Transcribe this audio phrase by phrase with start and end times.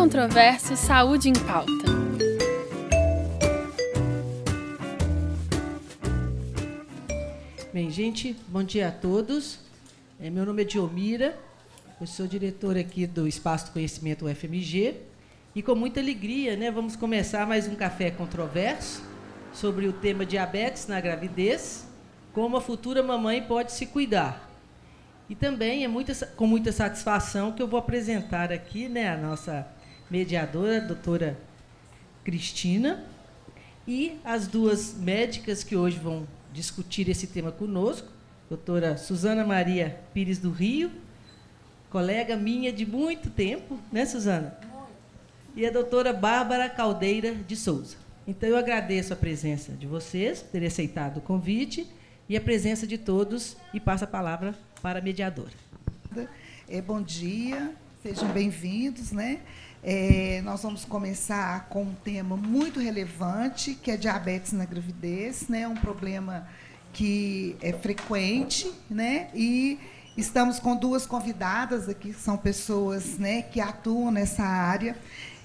[0.00, 1.70] Controverso Saúde em Pauta.
[7.70, 9.58] Bem, gente, bom dia a todos.
[10.18, 11.38] É, meu nome é Diomira,
[12.00, 14.94] eu sou diretora aqui do Espaço do Conhecimento UFMG
[15.54, 19.02] e com muita alegria, né, vamos começar mais um café controverso
[19.52, 21.86] sobre o tema diabetes na gravidez,
[22.32, 24.50] como a futura mamãe pode se cuidar.
[25.28, 29.78] E também é muita, com muita satisfação que eu vou apresentar aqui né, a nossa
[30.10, 31.38] mediadora, a doutora
[32.24, 33.04] Cristina,
[33.86, 38.08] e as duas médicas que hoje vão discutir esse tema conosco,
[38.48, 40.90] doutora Suzana Maria Pires do Rio,
[41.88, 44.56] colega minha de muito tempo, né, Suzana?
[45.56, 47.96] E a doutora Bárbara Caldeira de Souza.
[48.26, 51.86] Então, eu agradeço a presença de vocês, por terem aceitado o convite,
[52.28, 55.50] e a presença de todos, e passo a palavra para a mediadora.
[56.68, 59.10] É, bom dia, sejam bem-vindos.
[59.10, 59.40] Né?
[59.82, 65.66] É, nós vamos começar com um tema muito relevante, que é diabetes na gravidez, né?
[65.66, 66.46] um problema
[66.92, 69.30] que é frequente, né?
[69.34, 69.78] e
[70.18, 74.94] estamos com duas convidadas aqui, que são pessoas né, que atuam nessa área.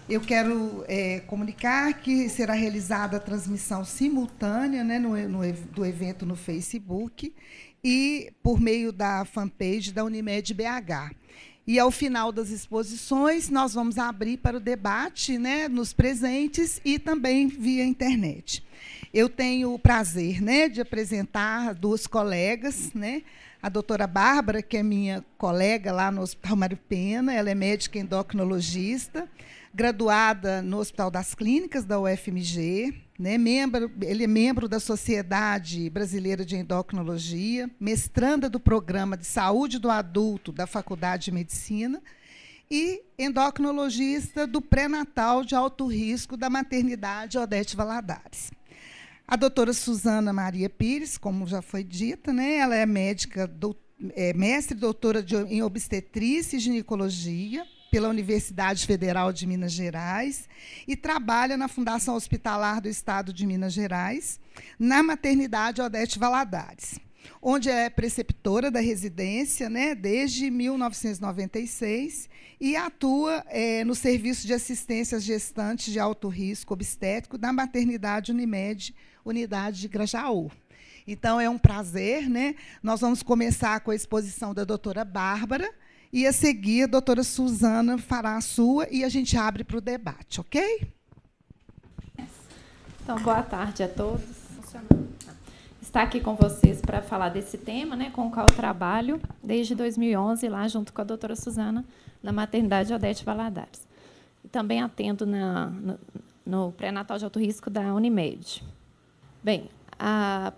[0.10, 6.26] Eu quero é, comunicar que será realizada a transmissão simultânea né, no, no, do evento
[6.26, 7.34] no Facebook
[7.82, 11.16] e por meio da fanpage da Unimed BH.
[11.68, 17.00] E ao final das exposições, nós vamos abrir para o debate né, nos presentes e
[17.00, 18.64] também via internet.
[19.12, 23.24] Eu tenho o prazer né, de apresentar duas colegas, né,
[23.66, 27.98] a doutora Bárbara, que é minha colega lá no Hospital Mário Pena, ela é médica
[27.98, 29.28] endocrinologista,
[29.74, 36.46] graduada no Hospital das Clínicas da UFMG, né, membro, ele é membro da Sociedade Brasileira
[36.46, 42.02] de Endocrinologia, mestranda do Programa de Saúde do Adulto da Faculdade de Medicina
[42.70, 48.52] e endocrinologista do pré-natal de alto risco da maternidade Odete Valadares.
[49.28, 53.76] A doutora Suzana Maria Pires, como já foi dita, né, ela é médica, do,
[54.14, 60.50] é, mestre doutora de, em obstetrícia e ginecologia, pela Universidade Federal de Minas Gerais
[60.86, 64.38] e trabalha na Fundação Hospitalar do Estado de Minas Gerais,
[64.78, 67.00] na maternidade Odete Valadares,
[67.42, 72.28] onde é preceptora da residência né, desde 1996
[72.60, 78.94] e atua é, no Serviço de Assistência Gestantes de Alto Risco Obstétrico da Maternidade Unimed,
[79.24, 80.52] Unidade de Grajaú.
[81.08, 82.30] Então, é um prazer.
[82.30, 82.56] Né?
[82.84, 85.72] Nós vamos começar com a exposição da doutora Bárbara,
[86.16, 89.82] e a seguir, a doutora Suzana fará a sua e a gente abre para o
[89.82, 90.88] debate, ok?
[93.04, 94.24] Então, boa tarde a todos.
[95.82, 99.76] Estar aqui com vocês para falar desse tema, né, com o qual eu trabalho desde
[99.76, 101.84] 2011, lá junto com a doutora Suzana,
[102.24, 103.86] na maternidade Odete Valadares.
[104.42, 106.00] E também atendo na, no,
[106.46, 108.64] no pré-natal de alto risco da Unimed.
[109.44, 110.54] Bem, a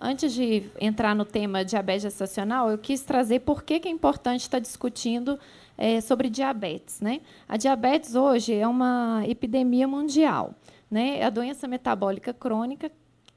[0.00, 4.58] antes de entrar no tema diabetes gestacional, eu quis trazer por que, é importante estar
[4.58, 5.38] discutindo
[5.76, 7.00] é, sobre diabetes.
[7.00, 7.20] Né?
[7.48, 10.54] A diabetes hoje é uma epidemia mundial.
[10.90, 11.18] Né?
[11.18, 12.90] É a doença metabólica crônica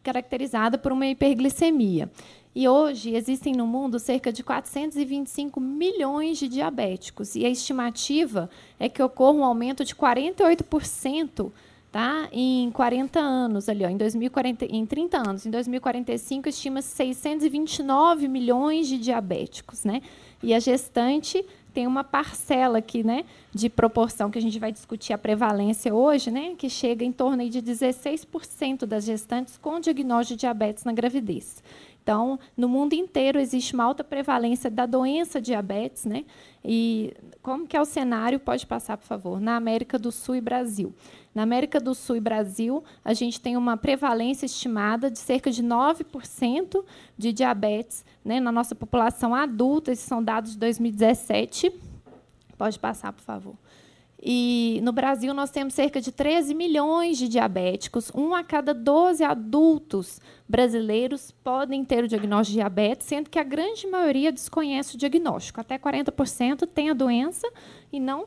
[0.03, 2.09] caracterizada por uma hiperglicemia.
[2.55, 7.35] E hoje existem no mundo cerca de 425 milhões de diabéticos.
[7.35, 11.51] E a estimativa é que ocorra um aumento de 48%
[11.97, 12.29] tá?
[12.31, 18.87] Em 40 anos ali, ó, em 2040, em 30 anos, em 2045 estima-se 629 milhões
[18.87, 20.03] de diabéticos, né?
[20.43, 21.43] E a gestante
[21.73, 26.29] tem uma parcela aqui, né, de proporção que a gente vai discutir a prevalência hoje,
[26.29, 31.63] né, que chega em torno de 16% das gestantes com diagnóstico de diabetes na gravidez.
[32.07, 36.23] Então, no mundo inteiro existe uma alta prevalência da doença diabetes, né?
[36.63, 38.39] E como que é o cenário?
[38.39, 39.41] Pode passar, por favor.
[39.41, 40.95] Na América do Sul e Brasil.
[41.37, 45.61] Na América do Sul e Brasil, a gente tem uma prevalência estimada de cerca de
[45.61, 46.83] 9%
[47.15, 49.91] de diabetes né, na nossa população adulta.
[49.91, 51.71] Esses são dados de 2017.
[52.57, 53.55] Pode passar, por favor.
[54.21, 58.11] E no Brasil nós temos cerca de 13 milhões de diabéticos.
[58.15, 60.19] Um a cada 12 adultos
[60.49, 65.61] brasileiros podem ter o diagnóstico de diabetes, sendo que a grande maioria desconhece o diagnóstico.
[65.61, 67.47] Até 40% tem a doença
[67.93, 68.25] e não,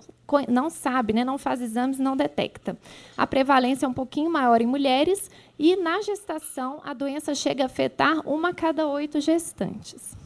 [0.48, 1.24] não sabe, né?
[1.24, 2.78] não faz exames, não detecta.
[3.16, 5.28] A prevalência é um pouquinho maior em mulheres
[5.58, 10.16] e na gestação a doença chega a afetar uma a cada oito gestantes.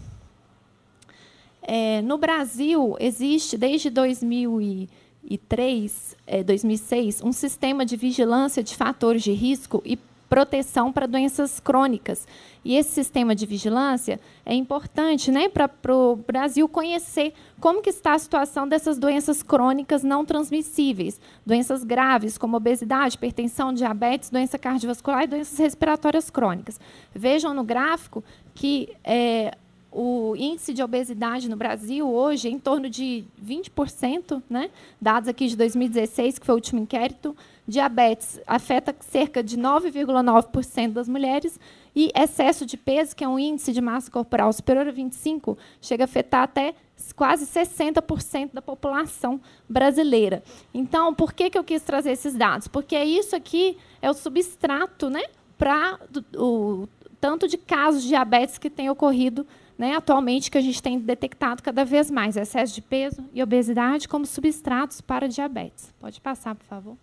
[1.67, 4.89] É, no Brasil existe desde 2000 e
[5.25, 9.99] 2003, é, 2006, um sistema de vigilância de fatores de risco e
[10.29, 12.27] proteção para doenças crônicas.
[12.65, 18.15] E esse sistema de vigilância é importante né, para o Brasil conhecer como que está
[18.15, 25.25] a situação dessas doenças crônicas não transmissíveis, doenças graves como obesidade, hipertensão, diabetes, doença cardiovascular
[25.25, 26.81] e doenças respiratórias crônicas.
[27.15, 28.25] Vejam no gráfico
[28.55, 29.53] que é,
[29.95, 34.69] o índice de obesidade no Brasil hoje é em torno de 20%, né?
[35.01, 37.37] dados aqui de 2016, que foi o último inquérito.
[37.67, 41.61] Diabetes afeta cerca de 9,9% das mulheres
[41.95, 46.03] e excesso de peso, que é um índice de massa corporal superior a 25, chega
[46.03, 46.75] a afetar até
[47.15, 50.43] quase 60% da população brasileira.
[50.75, 52.67] Então, por que, que eu quis trazer esses dados?
[52.67, 55.23] Porque isso aqui é o substrato né,
[55.57, 56.01] para
[56.37, 56.89] o
[57.21, 59.47] tanto de casos de diabetes que tem ocorrido
[59.77, 64.09] né, atualmente que a gente tem detectado cada vez mais excesso de peso e obesidade
[64.09, 65.93] como substratos para diabetes.
[66.01, 66.97] Pode passar, por favor.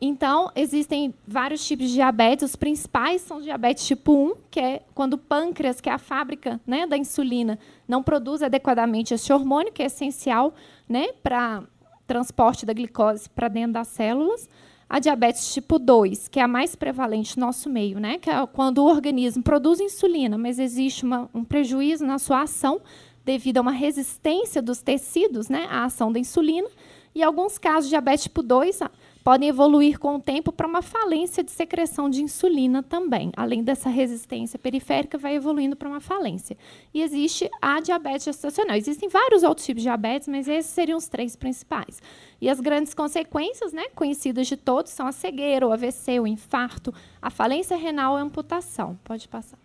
[0.00, 2.50] Então, existem vários tipos de diabetes.
[2.50, 6.60] Os principais são diabetes tipo 1, que é quando o pâncreas, que é a fábrica
[6.66, 10.52] né, da insulina, não produz adequadamente esse hormônio, que é essencial
[10.88, 11.62] né, para
[12.06, 14.48] transporte da glicose para dentro das células
[14.88, 18.18] a diabetes tipo 2, que é a mais prevalente no nosso meio, né?
[18.18, 22.80] que é quando o organismo produz insulina, mas existe uma, um prejuízo na sua ação
[23.24, 26.68] devido a uma resistência dos tecidos né, à ação da insulina.
[27.14, 28.80] E alguns casos de diabetes tipo 2,
[29.24, 33.32] podem evoluir com o tempo para uma falência de secreção de insulina também.
[33.34, 36.58] Além dessa resistência periférica, vai evoluindo para uma falência.
[36.92, 38.76] E existe a diabetes gestacional.
[38.76, 42.02] Existem vários outros tipos de diabetes, mas esses seriam os três principais.
[42.38, 46.92] E as grandes consequências, né, conhecidas de todos, são a cegueira, o AVC, o infarto,
[47.22, 48.98] a falência renal e a amputação.
[49.02, 49.58] Pode passar.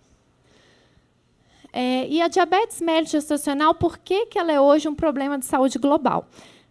[1.74, 5.46] É, e a diabetes mellitus gestacional, por que, que ela é hoje um problema de
[5.46, 6.28] saúde global?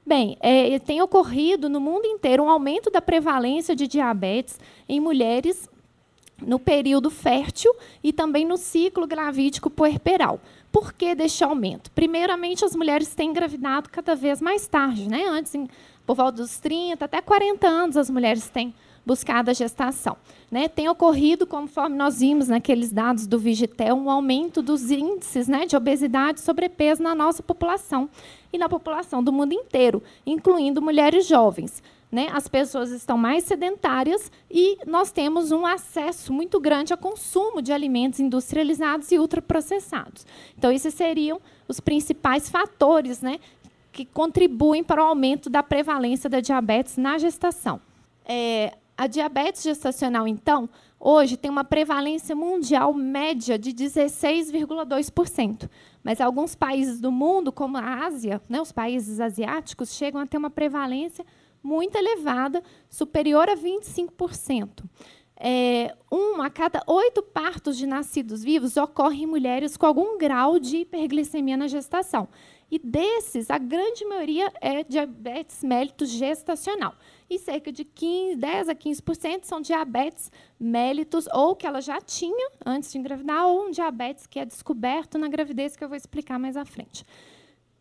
[0.08, 4.58] Bem, é, tem ocorrido no mundo inteiro um aumento da prevalência de diabetes
[4.88, 5.68] em mulheres
[6.40, 7.70] no período fértil
[8.02, 10.40] e também no ciclo gravídico puerperal.
[10.72, 11.90] Por que deste aumento?
[11.90, 15.26] Primeiramente, as mulheres têm engravidado cada vez mais tarde, né?
[15.28, 15.68] Antes, em,
[16.06, 18.74] por volta dos 30 até 40 anos, as mulheres têm
[19.08, 20.18] buscada a gestação.
[20.50, 20.68] Né?
[20.68, 25.74] Tem ocorrido, conforme nós vimos naqueles dados do Vigitel, um aumento dos índices né, de
[25.74, 28.10] obesidade e sobrepeso na nossa população
[28.52, 31.82] e na população do mundo inteiro, incluindo mulheres jovens.
[32.12, 32.28] Né?
[32.32, 37.72] As pessoas estão mais sedentárias e nós temos um acesso muito grande ao consumo de
[37.72, 40.26] alimentos industrializados e ultraprocessados.
[40.56, 43.38] Então, esses seriam os principais fatores né,
[43.90, 47.80] que contribuem para o aumento da prevalência da diabetes na gestação.
[48.24, 50.68] É, a diabetes gestacional, então,
[50.98, 55.70] hoje tem uma prevalência mundial média de 16,2%.
[56.02, 60.36] Mas alguns países do mundo, como a Ásia, né, os países asiáticos, chegam a ter
[60.36, 61.24] uma prevalência
[61.62, 62.60] muito elevada,
[62.90, 64.82] superior a 25%.
[65.40, 70.58] É, um a cada oito partos de nascidos vivos ocorre em mulheres com algum grau
[70.58, 72.26] de hiperglicemia na gestação.
[72.68, 76.96] E desses, a grande maioria é diabetes mellitus gestacional
[77.30, 82.50] e cerca de 15, 10 a 15% são diabetes mellitus, ou que ela já tinha
[82.64, 86.38] antes de engravidar, ou um diabetes que é descoberto na gravidez, que eu vou explicar
[86.38, 87.04] mais à frente.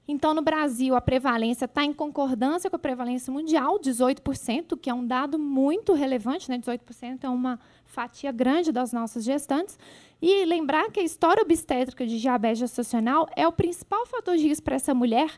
[0.07, 4.93] Então, no Brasil, a prevalência está em concordância com a prevalência mundial, 18%, que é
[4.93, 6.57] um dado muito relevante, né?
[6.57, 9.77] 18% é uma fatia grande das nossas gestantes.
[10.21, 14.63] E lembrar que a história obstétrica de diabetes gestacional é o principal fator de risco
[14.63, 15.29] para essa mulher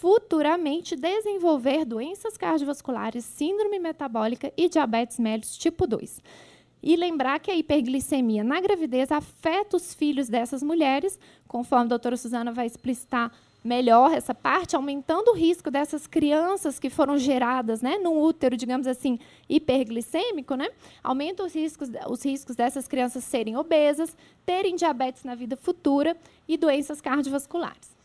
[0.00, 6.22] futuramente desenvolver doenças cardiovasculares, síndrome metabólica e diabetes mellitus tipo 2.
[6.80, 12.16] E lembrar que a hiperglicemia na gravidez afeta os filhos dessas mulheres, conforme a doutora
[12.16, 13.32] Suzana vai explicitar
[13.64, 18.86] melhor essa parte, aumentando o risco dessas crianças que foram geradas né, num útero, digamos
[18.86, 20.68] assim, hiperglicêmico, né,
[21.02, 26.56] aumenta os riscos, os riscos dessas crianças serem obesas, terem diabetes na vida futura e
[26.56, 27.97] doenças cardiovasculares.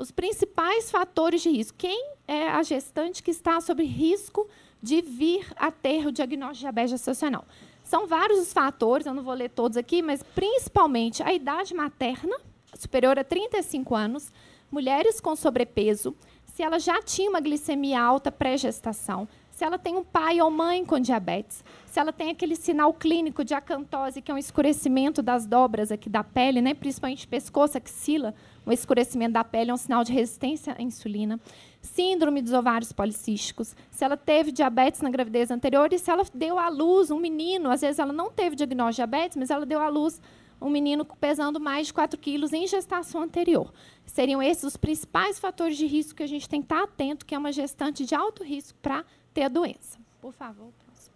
[0.00, 1.76] Os principais fatores de risco.
[1.76, 4.48] Quem é a gestante que está sob risco
[4.82, 7.44] de vir a ter o diagnóstico de diabetes gestacional?
[7.84, 12.34] São vários os fatores, eu não vou ler todos aqui, mas principalmente a idade materna,
[12.72, 14.32] superior a 35 anos,
[14.72, 16.16] mulheres com sobrepeso,
[16.46, 20.82] se ela já tinha uma glicemia alta pré-gestação, se ela tem um pai ou mãe
[20.82, 25.44] com diabetes, se ela tem aquele sinal clínico de acantose, que é um escurecimento das
[25.44, 28.34] dobras aqui da pele, né, principalmente pescoço, axila,
[28.66, 31.40] um escurecimento da pele é um sinal de resistência à insulina,
[31.80, 36.58] síndrome dos ovários policísticos, se ela teve diabetes na gravidez anterior e se ela deu
[36.58, 39.80] à luz um menino, às vezes ela não teve diagnóstico de diabetes, mas ela deu
[39.80, 40.20] à luz
[40.60, 43.72] um menino pesando mais de 4 quilos em gestação anterior.
[44.04, 47.34] Seriam esses os principais fatores de risco que a gente tem que estar atento, que
[47.34, 49.98] é uma gestante de alto risco para ter a doença.
[50.20, 51.14] Por favor, próximo.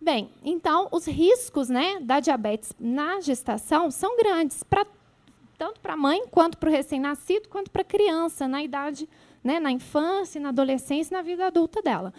[0.00, 4.86] Bem, então os riscos né, da diabetes na gestação são grandes, pra,
[5.58, 9.08] tanto para a mãe, quanto para o recém-nascido, quanto para a criança, na idade,
[9.42, 12.14] né, na infância, na adolescência, na vida adulta dela.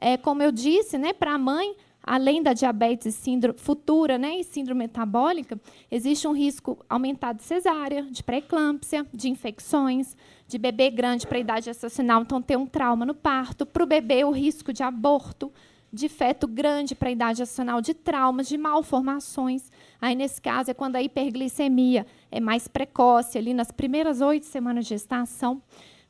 [0.00, 4.44] É, como eu disse, né, para a mãe, além da diabetes síndrome, futura né, e
[4.44, 10.16] síndrome metabólica, existe um risco aumentado de cesárea, de pré-eclâmpsia, de infecções,
[10.46, 13.66] de bebê grande para a idade gestacional, então ter um trauma no parto.
[13.66, 15.52] Para o bebê, o risco de aborto,
[15.92, 19.72] de feto grande para a idade gestacional, de traumas, de malformações.
[20.00, 24.84] Aí, nesse caso, é quando a hiperglicemia é mais precoce, ali nas primeiras oito semanas
[24.84, 25.62] de gestação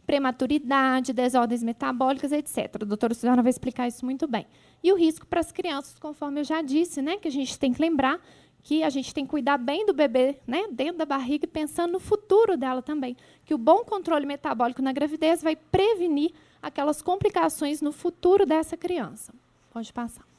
[0.06, 2.70] prematuridade, desordens metabólicas, etc.
[2.80, 4.46] A doutora Suzana vai explicar isso muito bem.
[4.82, 7.72] E o risco para as crianças, conforme eu já disse, né, que a gente tem
[7.72, 8.20] que lembrar
[8.62, 11.92] que a gente tem que cuidar bem do bebê né, dentro da barriga e pensando
[11.92, 13.16] no futuro dela também.
[13.44, 19.32] Que o bom controle metabólico na gravidez vai prevenir aquelas complicações no futuro dessa criança.
[19.72, 20.35] Pode passar.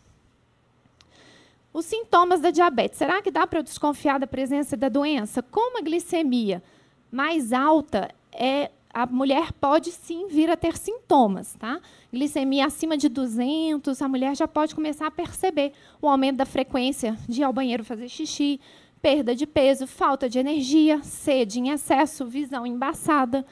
[1.77, 2.97] Os sintomas da diabetes.
[2.97, 5.43] Será que dá para eu desconfiar da presença da doença?
[5.43, 6.63] Como a glicemia
[7.11, 11.79] mais alta é a mulher pode sim vir a ter sintomas, tá?
[12.11, 17.15] Glicemia acima de 200, a mulher já pode começar a perceber o aumento da frequência
[17.29, 18.59] de ir ao banheiro fazer xixi,
[18.99, 23.45] perda de peso, falta de energia, sede em excesso, visão embaçada,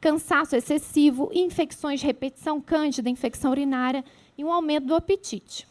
[0.00, 4.04] cansaço excessivo, infecções de repetição cândida, infecção urinária
[4.36, 5.67] e um aumento do apetite.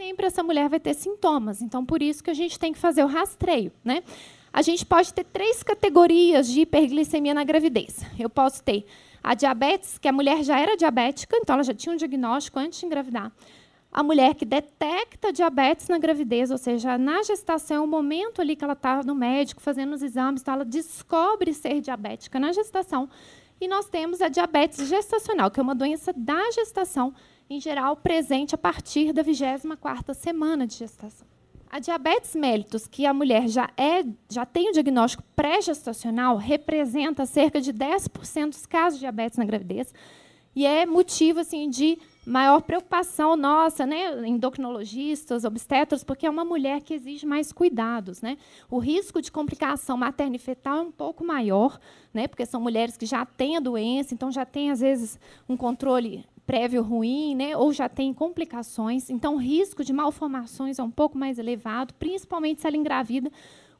[0.00, 3.04] Sempre essa mulher vai ter sintomas, então por isso que a gente tem que fazer
[3.04, 4.02] o rastreio, né?
[4.50, 8.00] a gente pode ter três categorias de hiperglicemia na gravidez.
[8.18, 8.86] Eu posso ter
[9.22, 12.80] a diabetes, que a mulher já era diabética, então ela já tinha um diagnóstico antes
[12.80, 13.30] de engravidar.
[13.92, 18.56] A mulher que detecta diabetes na gravidez, ou seja, na gestação, é o momento ali
[18.56, 23.06] que ela está no médico fazendo os exames, então ela descobre ser diabética na gestação.
[23.60, 27.12] E nós temos a diabetes gestacional, que é uma doença da gestação,
[27.50, 31.26] em geral presente a partir da 24ª semana de gestação.
[31.68, 37.60] A diabetes mellitus, que a mulher já, é, já tem o diagnóstico pré-gestacional, representa cerca
[37.60, 39.92] de 10% dos casos de diabetes na gravidez
[40.54, 46.80] e é motivo assim, de maior preocupação nossa, né, endocrinologistas, obstetras, porque é uma mulher
[46.80, 48.20] que exige mais cuidados.
[48.20, 48.36] Né?
[48.68, 51.78] O risco de complicação materna e fetal é um pouco maior,
[52.12, 55.56] né, porque são mulheres que já têm a doença, então já têm, às vezes, um
[55.56, 59.08] controle prévio ruim, né, ou já tem complicações.
[59.08, 63.30] Então, o risco de malformações é um pouco mais elevado, principalmente se ela engravida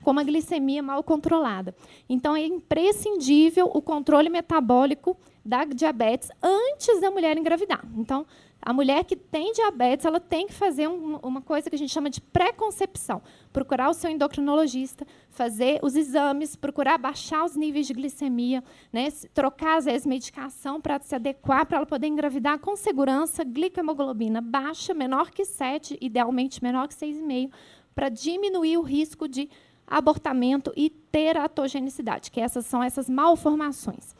[0.04, 1.74] com uma glicemia mal controlada.
[2.08, 7.84] Então, é imprescindível o controle metabólico da diabetes antes da mulher engravidar.
[7.96, 8.24] Então,
[8.62, 11.92] a mulher que tem diabetes, ela tem que fazer um, uma coisa que a gente
[11.92, 13.22] chama de pré-concepção.
[13.52, 18.62] Procurar o seu endocrinologista, fazer os exames, procurar baixar os níveis de glicemia,
[18.92, 24.40] né, trocar, às vezes, medicação para se adequar, para ela poder engravidar com segurança, glicohemoglobina
[24.40, 27.50] baixa, menor que 7, idealmente menor que 6,5,
[27.94, 29.48] para diminuir o risco de
[29.86, 34.14] abortamento e teratogenicidade, que essas são essas malformações.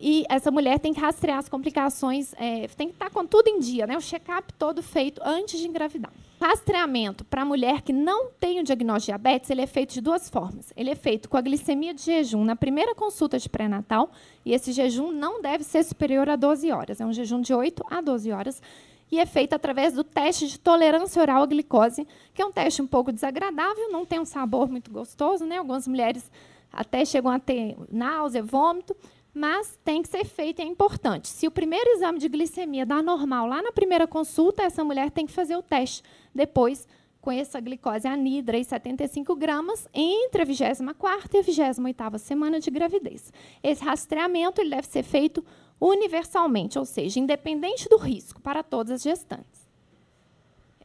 [0.00, 3.58] E essa mulher tem que rastrear as complicações, é, tem que estar com tudo em
[3.58, 3.96] dia, né?
[3.96, 6.12] o check-up todo feito antes de engravidar.
[6.40, 10.00] Rastreamento para a mulher que não tem o diagnóstico de diabetes, ele é feito de
[10.00, 10.72] duas formas.
[10.76, 14.12] Ele é feito com a glicemia de jejum na primeira consulta de pré-natal,
[14.44, 17.82] e esse jejum não deve ser superior a 12 horas, é um jejum de 8
[17.90, 18.62] a 12 horas,
[19.10, 22.82] e é feito através do teste de tolerância oral à glicose, que é um teste
[22.82, 25.56] um pouco desagradável, não tem um sabor muito gostoso, né?
[25.56, 26.30] Algumas mulheres
[26.72, 28.94] até chegam a ter náusea, vômito,
[29.38, 31.28] mas tem que ser feito é importante.
[31.28, 35.26] Se o primeiro exame de glicemia dá normal lá na primeira consulta, essa mulher tem
[35.26, 36.02] que fazer o teste
[36.34, 36.88] depois
[37.20, 42.68] com essa glicose anidra e 75 gramas entre a 24ª e a 28ª semana de
[42.68, 43.32] gravidez.
[43.62, 45.44] Esse rastreamento ele deve ser feito
[45.80, 49.68] universalmente, ou seja, independente do risco para todas as gestantes.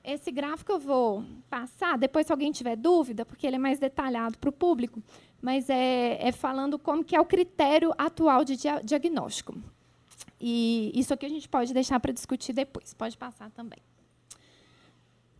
[0.03, 4.37] Esse gráfico eu vou passar, depois se alguém tiver dúvida, porque ele é mais detalhado
[4.37, 5.01] para o público,
[5.43, 9.53] mas é, é falando como que é o critério atual de dia, diagnóstico.
[10.39, 12.93] E isso aqui a gente pode deixar para discutir depois.
[12.93, 13.79] Pode passar também.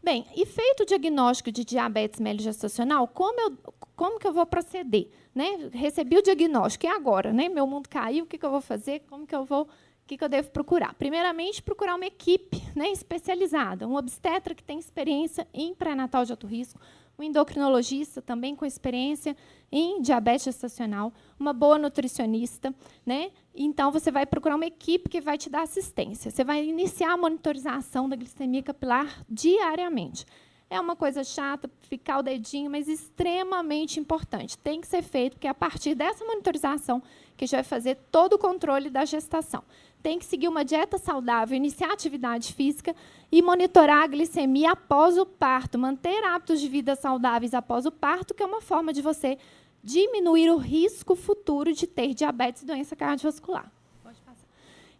[0.03, 3.57] Bem, e feito o diagnóstico de diabetes mellitus-gestacional, como, eu,
[3.95, 5.07] como que eu vou proceder?
[5.33, 5.69] Né?
[5.72, 7.31] Recebi o diagnóstico, e agora?
[7.31, 7.48] Né?
[7.48, 9.03] Meu mundo caiu, o que, que eu vou fazer?
[9.10, 9.63] Como que eu vou...
[9.63, 10.93] O que eu devo procurar?
[10.95, 16.45] Primeiramente, procurar uma equipe né, especializada, um obstetra que tem experiência em pré-natal de alto
[16.45, 16.77] risco,
[17.17, 19.36] um endocrinologista também com experiência
[19.72, 22.74] em diabetes gestacional, uma boa nutricionista,
[23.05, 23.32] né?
[23.55, 26.32] Então você vai procurar uma equipe que vai te dar assistência.
[26.32, 30.25] Você vai iniciar a monitorização da glicemia capilar diariamente.
[30.70, 34.58] É uma coisa chata, ficar o dedinho, mas extremamente importante.
[34.58, 37.01] Tem que ser feito, porque é a partir dessa monitorização
[37.38, 39.63] que a gente vai fazer todo o controle da gestação.
[40.03, 42.93] Tem que seguir uma dieta saudável, iniciar atividade física
[43.31, 48.33] e monitorar a glicemia após o parto, manter hábitos de vida saudáveis após o parto,
[48.33, 49.38] que é uma forma de você
[49.81, 53.72] diminuir o risco futuro de ter diabetes e doença cardiovascular.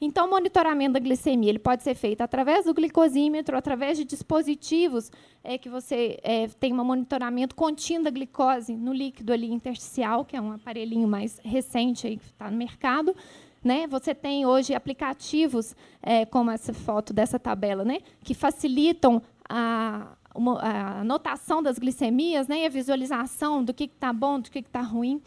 [0.05, 5.10] Então, o monitoramento da glicemia ele pode ser feito através do glicosímetro, através de dispositivos
[5.41, 10.36] é, que você é, tem um monitoramento contínuo da glicose no líquido ali intersticial, que
[10.36, 13.15] é um aparelhinho mais recente aí que está no mercado.
[13.63, 13.88] Né?
[13.88, 18.00] Você tem hoje aplicativos, é, como essa foto dessa tabela, né?
[18.24, 20.15] que facilitam a,
[20.60, 22.60] a anotação das glicemias né?
[22.60, 25.22] e a visualização do que está bom, do que está ruim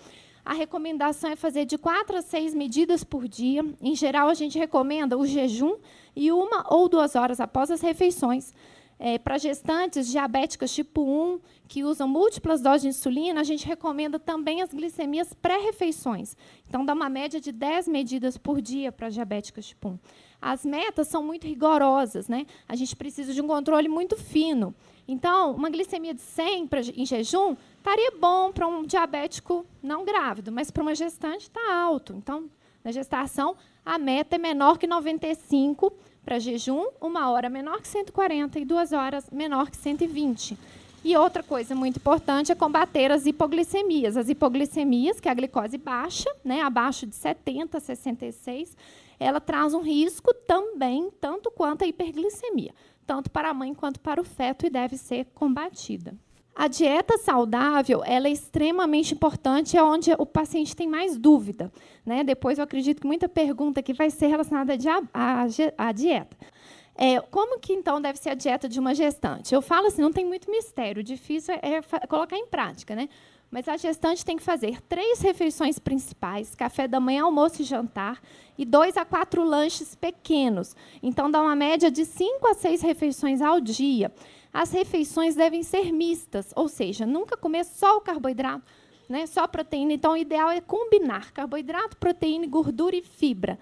[0.47, 3.65] a recomendação é fazer de quatro a seis medidas por dia.
[3.83, 5.77] Em geral, a gente recomenda o jejum
[6.15, 8.55] e uma ou duas horas após as refeições.
[8.99, 14.19] É, Para gestantes diabéticas tipo 1, que usam múltiplas doses de insulina, a gente recomenda
[14.19, 16.37] também as glicemias pré-refeições.
[16.69, 19.99] Então, dá uma média de 10 medidas por dia para diabéticas tipo 1.
[20.41, 22.47] As metas são muito rigorosas, né?
[22.69, 24.75] A gente precisa de um controle muito fino.
[25.09, 30.51] Então, uma glicemia de 100 pra, em jejum estaria bom para um diabético não grávido,
[30.51, 32.15] mas para uma gestante está alto.
[32.17, 32.51] Então,
[32.83, 35.93] na gestação, a meta é menor que 95
[36.27, 40.59] para jejum, uma hora menor que 140 e duas horas menor que 120.
[41.05, 44.17] E outra coisa muito importante é combater as hipoglicemias.
[44.17, 48.77] As hipoglicemias, que é a glicose baixa, né, abaixo de 70, 66,
[49.21, 52.75] ela traz um risco também, tanto quanto a hiperglicemia
[53.07, 56.15] tanto para a mãe quanto para o feto, e deve ser combatida.
[56.59, 61.71] A dieta saudável ela é extremamente importante, é onde o paciente tem mais dúvida.
[62.05, 62.25] Né?
[62.25, 64.73] Depois, eu acredito que muita pergunta que vai ser relacionada
[65.77, 66.37] à dieta.
[66.95, 69.55] É, como que então deve ser a dieta de uma gestante?
[69.55, 73.11] Eu falo assim, não tem muito mistério, o difícil é, é colocar em prática, né?
[73.51, 78.21] Mas a gestante tem que fazer três refeições principais, café da manhã, almoço e jantar,
[78.57, 80.75] e dois a quatro lanches pequenos.
[81.03, 84.11] Então, dá uma média de cinco a seis refeições ao dia.
[84.57, 88.65] As refeições devem ser mistas, ou seja, nunca comer só o carboidrato,
[89.07, 89.93] né, só proteína.
[89.93, 93.59] Então, o ideal é combinar carboidrato, proteína, gordura e fibra.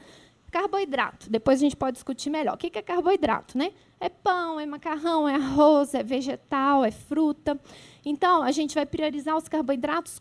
[0.53, 2.55] Carboidrato, depois a gente pode discutir melhor.
[2.55, 3.59] O que é carboidrato?
[3.59, 3.73] Né?
[3.99, 7.59] É pão, é macarrão, é arroz, é vegetal, é fruta.
[8.05, 10.21] Então, a gente vai priorizar os carboidratos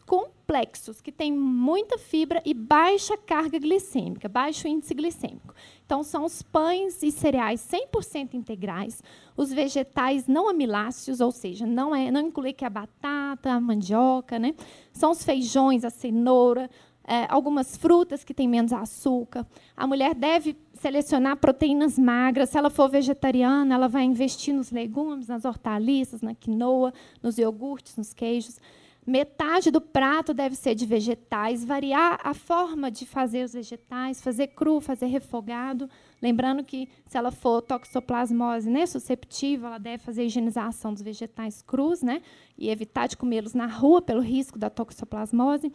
[0.53, 5.53] complexos, que têm muita fibra e baixa carga glicêmica, baixo índice glicêmico.
[5.83, 9.01] Então, são os pães e cereais 100% integrais,
[9.35, 14.37] os vegetais não amiláceos, ou seja, não, é, não inclui que a batata, a mandioca,
[14.37, 14.53] né?
[14.91, 16.69] são os feijões, a cenoura,
[17.05, 19.45] é, algumas frutas que têm menos açúcar.
[19.75, 22.49] A mulher deve selecionar proteínas magras.
[22.49, 27.97] Se ela for vegetariana, ela vai investir nos legumes, nas hortaliças, na quinoa, nos iogurtes,
[27.97, 28.59] nos queijos.
[29.05, 34.47] Metade do prato deve ser de vegetais, variar a forma de fazer os vegetais, fazer
[34.47, 35.89] cru, fazer refogado.
[36.21, 41.61] Lembrando que, se ela for toxoplasmose né, susceptível, ela deve fazer a higienização dos vegetais
[41.61, 42.21] crus né,
[42.57, 45.69] e evitar de comê-los na rua pelo risco da toxoplasmose.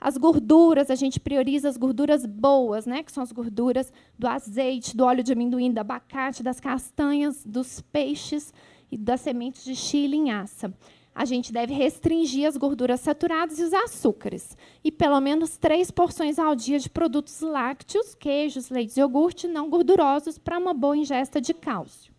[0.00, 4.96] As gorduras, a gente prioriza as gorduras boas, né, que são as gorduras do azeite,
[4.96, 8.54] do óleo de amendoim, do abacate, das castanhas, dos peixes
[8.90, 10.72] e das sementes de chia e linhaça.
[11.14, 14.56] A gente deve restringir as gorduras saturadas e os açúcares.
[14.82, 19.68] E pelo menos três porções ao dia de produtos lácteos, queijos, leites e iogurte não
[19.68, 22.12] gordurosos para uma boa ingesta de cálcio.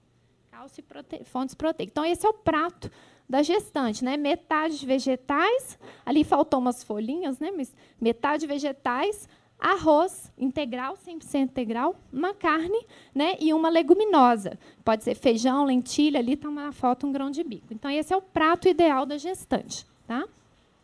[0.51, 1.23] Cálcio e prote...
[1.25, 1.91] fontes proteicas.
[1.91, 2.91] Então, esse é o prato
[3.27, 4.15] da gestante, né?
[4.15, 7.51] Metade vegetais, ali faltou umas folhinhas, né?
[7.51, 9.27] Mas metade vegetais,
[9.63, 13.37] arroz integral, 100% integral, uma carne, né?
[13.39, 14.59] E uma leguminosa.
[14.83, 17.67] Pode ser feijão, lentilha, ali está uma foto um grão de bico.
[17.71, 20.25] Então esse é o prato ideal da gestante, tá?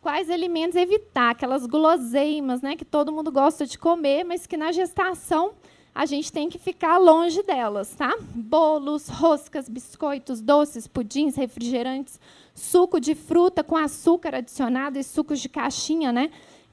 [0.00, 1.30] Quais alimentos evitar?
[1.32, 5.52] Aquelas guloseimas, né, que todo mundo gosta de comer, mas que na gestação
[5.94, 8.16] a gente tem que ficar longe delas, tá?
[8.34, 12.18] Bolos, roscas, biscoitos, doces, pudins, refrigerantes,
[12.54, 16.30] suco de fruta com açúcar adicionado e sucos de caixinha, né?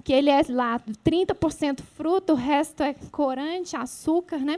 [0.08, 4.58] Que ele é lá 30% fruta, o resto é corante, açúcar, né?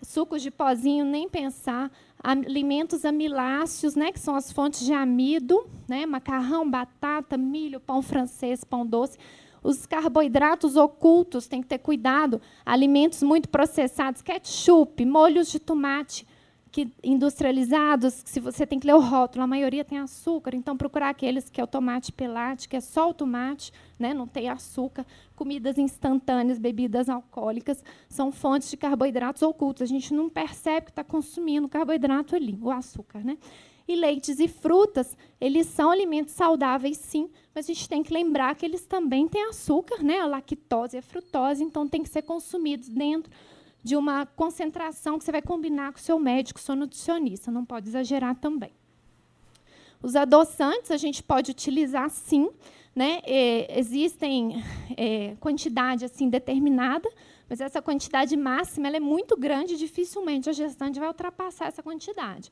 [0.00, 1.90] Sucos de pozinho, nem pensar.
[2.22, 8.62] Alimentos amiláceos, né, que são as fontes de amido, né, macarrão, batata, milho, pão francês,
[8.62, 9.18] pão doce
[9.60, 12.40] os carboidratos ocultos, tem que ter cuidado.
[12.64, 16.24] Alimentos muito processados, ketchup, molhos de tomate
[16.76, 21.08] que, industrializados, se você tem que ler o rótulo, a maioria tem açúcar, então procurar
[21.08, 25.06] aqueles que é o tomate pelate, que é só o tomate, né, não tem açúcar.
[25.34, 29.80] Comidas instantâneas, bebidas alcoólicas, são fontes de carboidratos ocultos.
[29.80, 33.24] A gente não percebe que está consumindo carboidrato ali, o açúcar.
[33.24, 33.38] Né?
[33.88, 38.54] E leites e frutas, eles são alimentos saudáveis, sim, mas a gente tem que lembrar
[38.54, 40.20] que eles também têm açúcar, né?
[40.20, 43.32] a lactose e a frutose, então tem que ser consumidos dentro
[43.86, 47.88] de uma concentração que você vai combinar com o seu médico, seu nutricionista, não pode
[47.88, 48.72] exagerar também.
[50.02, 52.50] Os adoçantes a gente pode utilizar sim,
[52.92, 53.20] né?
[53.22, 54.60] É, existem
[54.96, 57.08] é, quantidade assim determinada,
[57.48, 62.50] mas essa quantidade máxima é muito grande, dificilmente a gestante vai ultrapassar essa quantidade.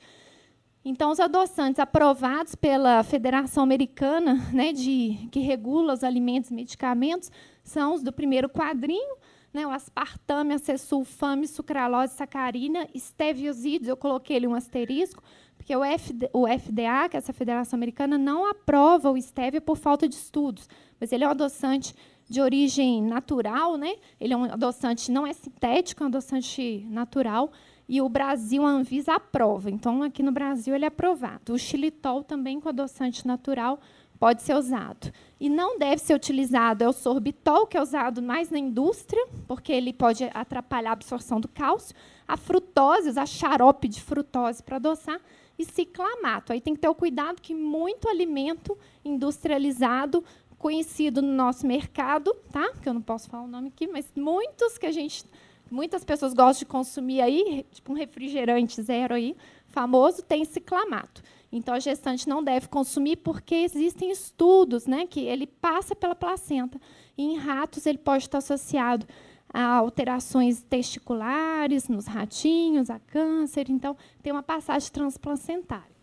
[0.85, 7.33] Então, os adoçantes aprovados pela Federação Americana, né, de, que regula os alimentos e medicamentos,
[7.65, 9.17] são os do primeiro quadrinho,
[9.55, 15.23] né, o aspartame, a cesulfame, sucralose, sacarina, esteviosídeos, eu coloquei ali um asterisco,
[15.57, 19.77] porque o, FD, o FDA, que é essa Federação Americana, não aprova o stevia por
[19.77, 20.69] falta de estudos,
[21.01, 21.95] mas ele é um adoçante
[22.29, 23.95] de origem natural, né?
[24.21, 27.53] ele é um adoçante, não é sintético, é um adoçante natural,
[27.89, 29.71] e o Brasil, a Anvisa, aprova.
[29.71, 31.53] Então, aqui no Brasil, ele é aprovado.
[31.53, 33.79] O xilitol, também com adoçante natural,
[34.19, 35.13] pode ser usado.
[35.39, 39.73] E não deve ser utilizado é o sorbitol, que é usado mais na indústria, porque
[39.73, 41.95] ele pode atrapalhar a absorção do cálcio.
[42.27, 45.21] A frutose, usar xarope de frutose para adoçar.
[45.57, 46.53] E ciclamato.
[46.53, 50.25] Aí tem que ter o cuidado que muito alimento industrializado
[50.59, 52.73] conhecido no nosso mercado, tá?
[52.83, 55.25] Que eu não posso falar o nome aqui, mas muitos que a gente
[55.71, 61.23] muitas pessoas gostam de consumir aí, tipo um refrigerante zero aí, famoso, tem ciclamato.
[61.57, 66.81] Então a gestante não deve consumir porque existem estudos, né, que ele passa pela placenta.
[67.17, 69.07] E em ratos ele pode estar associado
[69.49, 75.95] a alterações testiculares nos ratinhos, a câncer, então tem uma passagem transplacentária.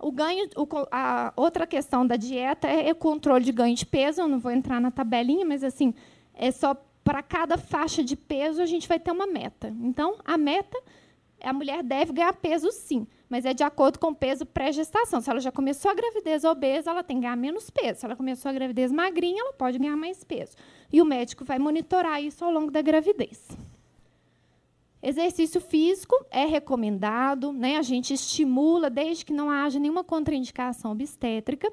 [0.00, 4.20] O ganho, o, a outra questão da dieta é o controle de ganho de peso.
[4.20, 5.94] Eu não vou entrar na tabelinha, mas assim
[6.34, 9.72] é só para cada faixa de peso, a gente vai ter uma meta.
[9.80, 10.76] Então, a meta,
[11.40, 15.18] a mulher deve ganhar peso, sim, mas é de acordo com o peso pré-gestação.
[15.22, 18.00] Se ela já começou a gravidez obesa, ela tem que ganhar menos peso.
[18.00, 20.52] Se ela começou a gravidez magrinha, ela pode ganhar mais peso.
[20.92, 23.56] E o médico vai monitorar isso ao longo da gravidez.
[25.02, 27.78] Exercício físico é recomendado, né?
[27.78, 31.72] a gente estimula desde que não haja nenhuma contraindicação obstétrica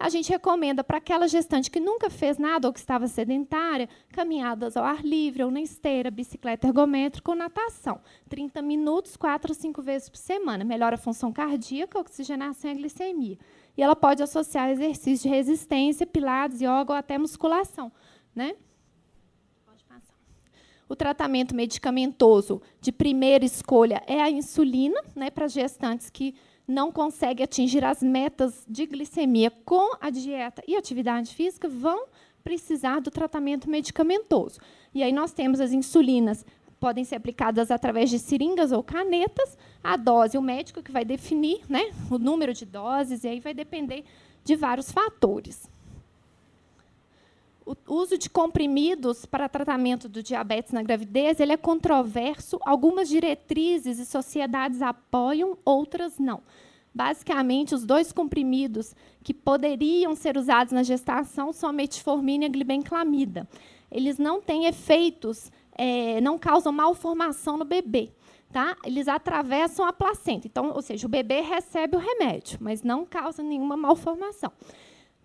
[0.00, 4.74] a gente recomenda para aquela gestante que nunca fez nada ou que estava sedentária, caminhadas
[4.74, 8.00] ao ar livre ou na esteira, bicicleta ergométrica ou natação.
[8.30, 10.64] 30 minutos, 4 ou 5 vezes por semana.
[10.64, 13.38] Melhora a função cardíaca, oxigenação e a glicemia.
[13.76, 17.92] E ela pode associar exercícios de resistência, pilates, yoga ou até musculação.
[18.34, 18.54] Né?
[20.88, 26.34] O tratamento medicamentoso de primeira escolha é a insulina, né, para gestantes que
[26.70, 32.06] não consegue atingir as metas de glicemia com a dieta e atividade física, vão
[32.42, 34.58] precisar do tratamento medicamentoso.
[34.94, 36.44] E aí nós temos as insulinas,
[36.78, 39.56] podem ser aplicadas através de seringas ou canetas.
[39.84, 43.52] A dose, o médico que vai definir né, o número de doses, e aí vai
[43.52, 44.04] depender
[44.42, 45.69] de vários fatores.
[47.86, 52.58] O uso de comprimidos para tratamento do diabetes na gravidez ele é controverso.
[52.62, 56.42] Algumas diretrizes e sociedades apoiam, outras não.
[56.92, 62.50] Basicamente, os dois comprimidos que poderiam ser usados na gestação são a metformina e a
[62.50, 63.48] glibenclamida.
[63.88, 68.10] Eles não têm efeitos, é, não causam malformação no bebê.
[68.50, 68.76] Tá?
[68.84, 70.48] Eles atravessam a placenta.
[70.48, 74.50] Então, ou seja, o bebê recebe o remédio, mas não causa nenhuma malformação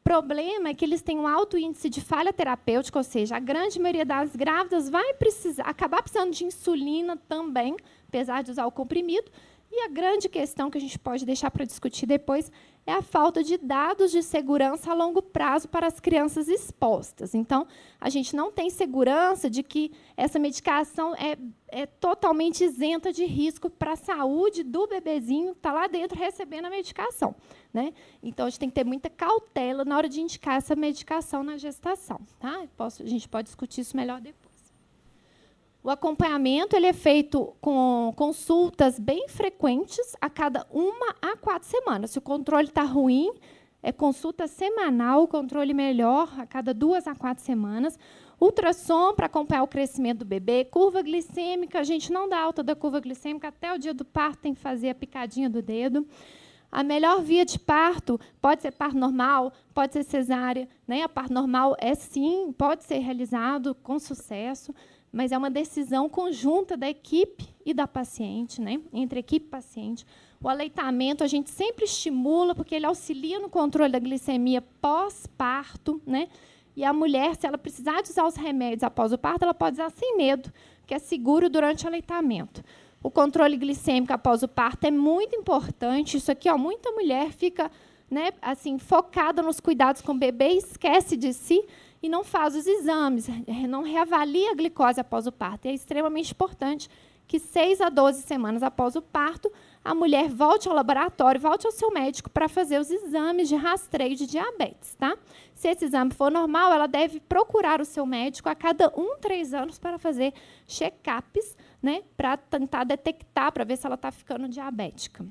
[0.05, 3.79] problema é que eles têm um alto índice de falha terapêutica, ou seja, a grande
[3.79, 7.75] maioria das grávidas vai precisar, acabar precisando de insulina também,
[8.07, 9.31] apesar de usar o comprimido.
[9.71, 12.51] E a grande questão que a gente pode deixar para discutir depois
[12.87, 17.33] é a falta de dados de segurança a longo prazo para as crianças expostas.
[17.33, 17.67] Então,
[17.99, 21.35] a gente não tem segurança de que essa medicação é,
[21.67, 26.65] é totalmente isenta de risco para a saúde do bebezinho que está lá dentro recebendo
[26.65, 27.35] a medicação.
[27.73, 27.91] Né?
[28.21, 31.57] Então, a gente tem que ter muita cautela na hora de indicar essa medicação na
[31.57, 32.21] gestação.
[32.39, 32.67] Tá?
[32.77, 34.44] Posso, a gente pode discutir isso melhor depois.
[35.85, 42.09] O acompanhamento ele é feito com consultas bem frequentes a cada uma a quatro semanas.
[42.09, 43.31] Se o controle está ruim,
[43.83, 47.99] é consulta semanal, controle melhor a cada duas a quatro semanas.
[48.41, 50.65] Ultrassom para acompanhar o crescimento do bebê.
[50.65, 54.39] Curva glicêmica, a gente não dá alta da curva glicêmica, até o dia do parto
[54.39, 56.07] tem que fazer a picadinha do dedo.
[56.71, 60.67] A melhor via de parto pode ser parto normal, pode ser cesárea.
[60.87, 61.03] Né?
[61.03, 64.73] A parto normal é sim, pode ser realizado com sucesso
[65.15, 68.81] mas é uma decisão conjunta da equipe e da paciente, né?
[68.91, 70.05] entre equipe e paciente.
[70.43, 76.01] O aleitamento a gente sempre estimula, porque ele auxilia no controle da glicemia pós-parto.
[76.05, 76.27] Né?
[76.75, 79.75] E a mulher, se ela precisar de usar os remédios após o parto, ela pode
[79.75, 80.51] usar sem medo,
[80.85, 82.61] que é seguro durante o aleitamento.
[83.01, 86.17] O controle glicêmico após o parto é muito importante.
[86.17, 87.71] Isso aqui, ó, muita mulher fica
[88.11, 91.63] né, assim, focada nos cuidados com o bebê, esquece de si
[92.05, 93.27] e não faz os exames,
[93.67, 95.65] não reavalia a glicose após o parto.
[95.65, 96.87] E é extremamente importante
[97.27, 99.51] que 6 a 12 semanas após o parto,
[99.83, 104.15] a mulher volte ao laboratório, volte ao seu médico para fazer os exames de rastreio
[104.15, 104.93] de diabetes.
[104.93, 105.17] Tá?
[105.55, 109.51] Se esse exame for normal, ela deve procurar o seu médico a cada um, três
[109.51, 110.31] anos para fazer
[110.67, 115.25] check-ups, né, para tentar detectar, para ver se ela está ficando diabética.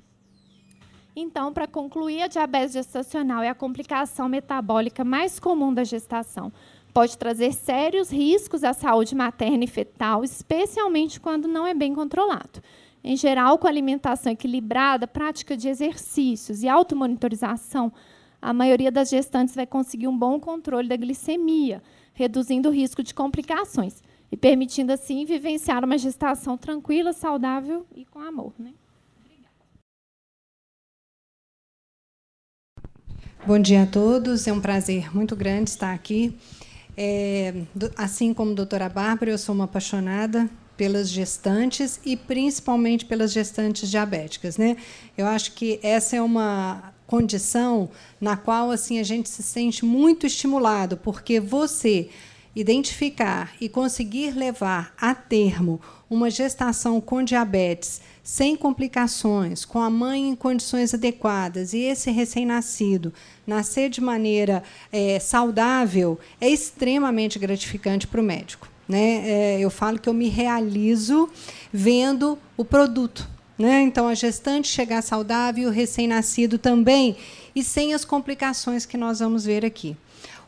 [1.17, 6.53] Então, para concluir, a diabetes gestacional é a complicação metabólica mais comum da gestação.
[6.93, 12.61] Pode trazer sérios riscos à saúde materna e fetal, especialmente quando não é bem controlado.
[13.03, 17.93] Em geral, com alimentação equilibrada, prática de exercícios e automonitorização,
[18.43, 23.15] a maioria das gestantes vai conseguir um bom controle da glicemia, reduzindo o risco de
[23.15, 28.53] complicações e permitindo, assim, vivenciar uma gestação tranquila, saudável e com amor.
[28.59, 28.73] Né?
[33.47, 36.35] Bom dia a todos, é um prazer muito grande estar aqui.
[36.97, 37.53] É,
[37.95, 43.91] assim como a doutora Bárbara, eu sou uma apaixonada pelas gestantes e principalmente pelas gestantes
[43.91, 44.79] diabéticas, né?
[45.15, 50.27] Eu acho que essa é uma condição na qual assim a gente se sente muito
[50.27, 52.09] estimulado, porque você
[52.55, 60.31] identificar e conseguir levar a termo uma gestação com diabetes sem complicações, com a mãe
[60.31, 63.13] em condições adequadas e esse recém-nascido
[63.47, 64.63] nascer de maneira
[64.93, 68.69] é, saudável, é extremamente gratificante para o médico.
[68.89, 69.23] Né?
[69.29, 71.29] É, eu falo que eu me realizo
[71.73, 73.29] vendo o produto.
[73.59, 73.83] Né?
[73.83, 77.17] Então, a gestante chegar saudável, o recém-nascido também,
[77.55, 79.97] e sem as complicações que nós vamos ver aqui.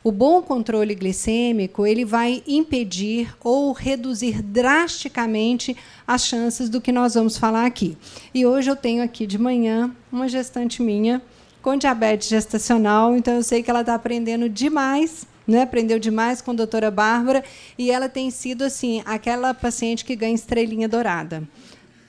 [0.07, 7.15] O bom controle glicêmico ele vai impedir ou reduzir drasticamente as chances do que nós
[7.15, 7.99] vamos falar aqui.
[8.33, 11.21] E hoje eu tenho aqui de manhã uma gestante minha
[11.61, 15.63] com diabetes gestacional, então eu sei que ela está aprendendo demais né?
[15.63, 17.43] aprendeu demais com a doutora Bárbara,
[17.77, 21.43] e ela tem sido assim aquela paciente que ganha estrelinha dourada.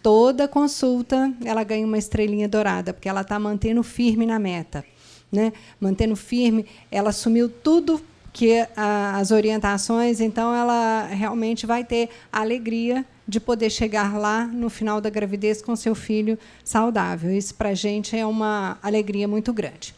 [0.04, 4.86] Toda consulta ela ganha uma estrelinha dourada, porque ela está mantendo firme na meta.
[5.32, 5.52] Né?
[5.80, 12.42] Mantendo firme, ela assumiu tudo que a, as orientações, então ela realmente vai ter a
[12.42, 17.36] alegria de poder chegar lá no final da gravidez com seu filho saudável.
[17.36, 19.94] Isso para a gente é uma alegria muito grande.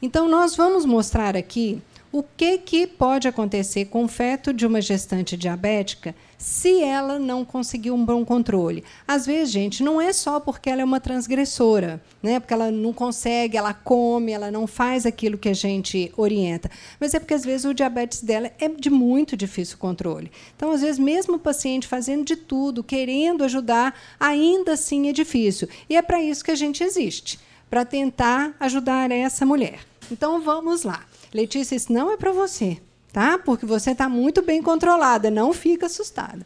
[0.00, 1.80] Então, nós vamos mostrar aqui
[2.12, 7.42] o que, que pode acontecer com o feto de uma gestante diabética se ela não
[7.42, 8.84] conseguir um bom controle.
[9.08, 12.38] Às vezes, gente, não é só porque ela é uma transgressora, né?
[12.38, 16.70] porque ela não consegue, ela come, ela não faz aquilo que a gente orienta,
[17.00, 20.30] mas é porque às vezes o diabetes dela é de muito difícil controle.
[20.54, 25.66] Então, às vezes, mesmo o paciente fazendo de tudo, querendo ajudar, ainda assim é difícil.
[25.88, 27.38] E é para isso que a gente existe
[27.70, 29.80] para tentar ajudar essa mulher.
[30.10, 31.06] Então, vamos lá.
[31.32, 32.78] Letícia, isso não é para você,
[33.12, 33.38] tá?
[33.38, 36.44] Porque você está muito bem controlada, não fica assustada.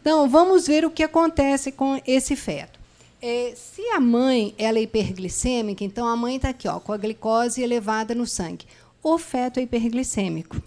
[0.00, 2.80] Então, vamos ver o que acontece com esse feto.
[3.20, 6.96] É, se a mãe ela é hiperglicêmica, então a mãe está aqui ó, com a
[6.96, 8.66] glicose elevada no sangue.
[9.00, 10.60] O feto é hiperglicêmico.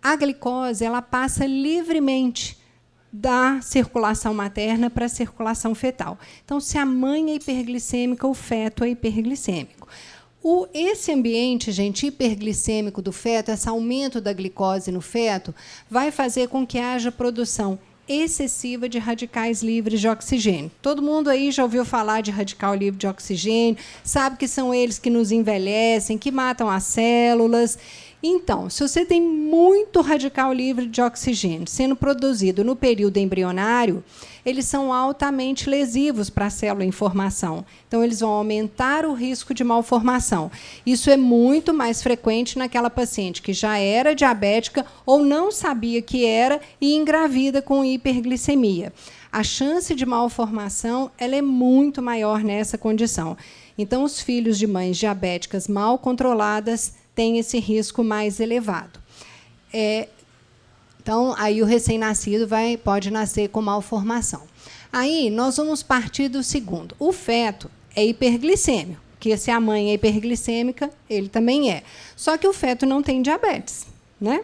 [0.00, 2.56] A glicose ela passa livremente
[3.12, 6.16] da circulação materna para a circulação fetal.
[6.44, 9.88] Então, se a mãe é hiperglicêmica, o feto é hiperglicêmico.
[10.42, 15.54] O, esse ambiente, gente, hiperglicêmico do feto, esse aumento da glicose no feto,
[15.90, 20.70] vai fazer com que haja produção excessiva de radicais livres de oxigênio.
[20.82, 24.98] Todo mundo aí já ouviu falar de radical livre de oxigênio, sabe que são eles
[24.98, 27.78] que nos envelhecem, que matam as células.
[28.22, 34.04] Então, se você tem muito radical livre de oxigênio sendo produzido no período embrionário,
[34.44, 37.64] eles são altamente lesivos para a célula em formação.
[37.88, 40.50] Então, eles vão aumentar o risco de malformação.
[40.84, 46.26] Isso é muito mais frequente naquela paciente que já era diabética ou não sabia que
[46.26, 48.92] era e engravida com hiperglicemia.
[49.32, 53.34] A chance de malformação ela é muito maior nessa condição.
[53.78, 58.98] Então, os filhos de mães diabéticas mal controladas têm esse risco mais elevado.
[59.70, 60.08] É,
[61.02, 64.44] então, aí o recém-nascido vai pode nascer com malformação.
[64.90, 66.96] Aí nós vamos partir do segundo.
[66.98, 71.82] O feto é hiperglicêmico, que se a mãe é hiperglicêmica, ele também é.
[72.16, 73.86] Só que o feto não tem diabetes,
[74.18, 74.42] né?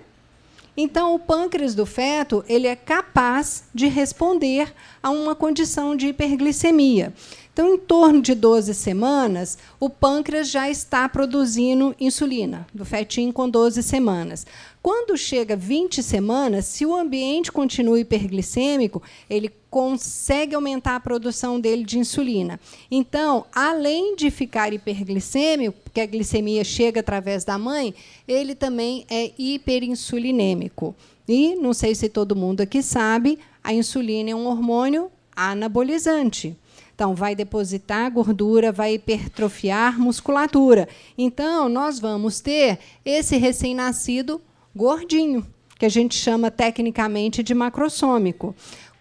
[0.76, 4.70] Então, o pâncreas do feto ele é capaz de responder
[5.02, 7.14] a uma condição de hiperglicemia.
[7.56, 13.48] Então, em torno de 12 semanas, o pâncreas já está produzindo insulina, do fetinho com
[13.48, 14.46] 12 semanas.
[14.82, 21.82] Quando chega 20 semanas, se o ambiente continua hiperglicêmico, ele consegue aumentar a produção dele
[21.82, 22.60] de insulina.
[22.90, 27.94] Então, além de ficar hiperglicêmico, porque a glicemia chega através da mãe,
[28.28, 30.94] ele também é hiperinsulinêmico.
[31.26, 36.54] E, não sei se todo mundo aqui sabe, a insulina é um hormônio anabolizante.
[36.96, 40.88] Então, vai depositar gordura, vai hipertrofiar musculatura.
[41.16, 44.40] Então, nós vamos ter esse recém-nascido
[44.74, 45.46] gordinho,
[45.78, 48.54] que a gente chama tecnicamente de macrossômico.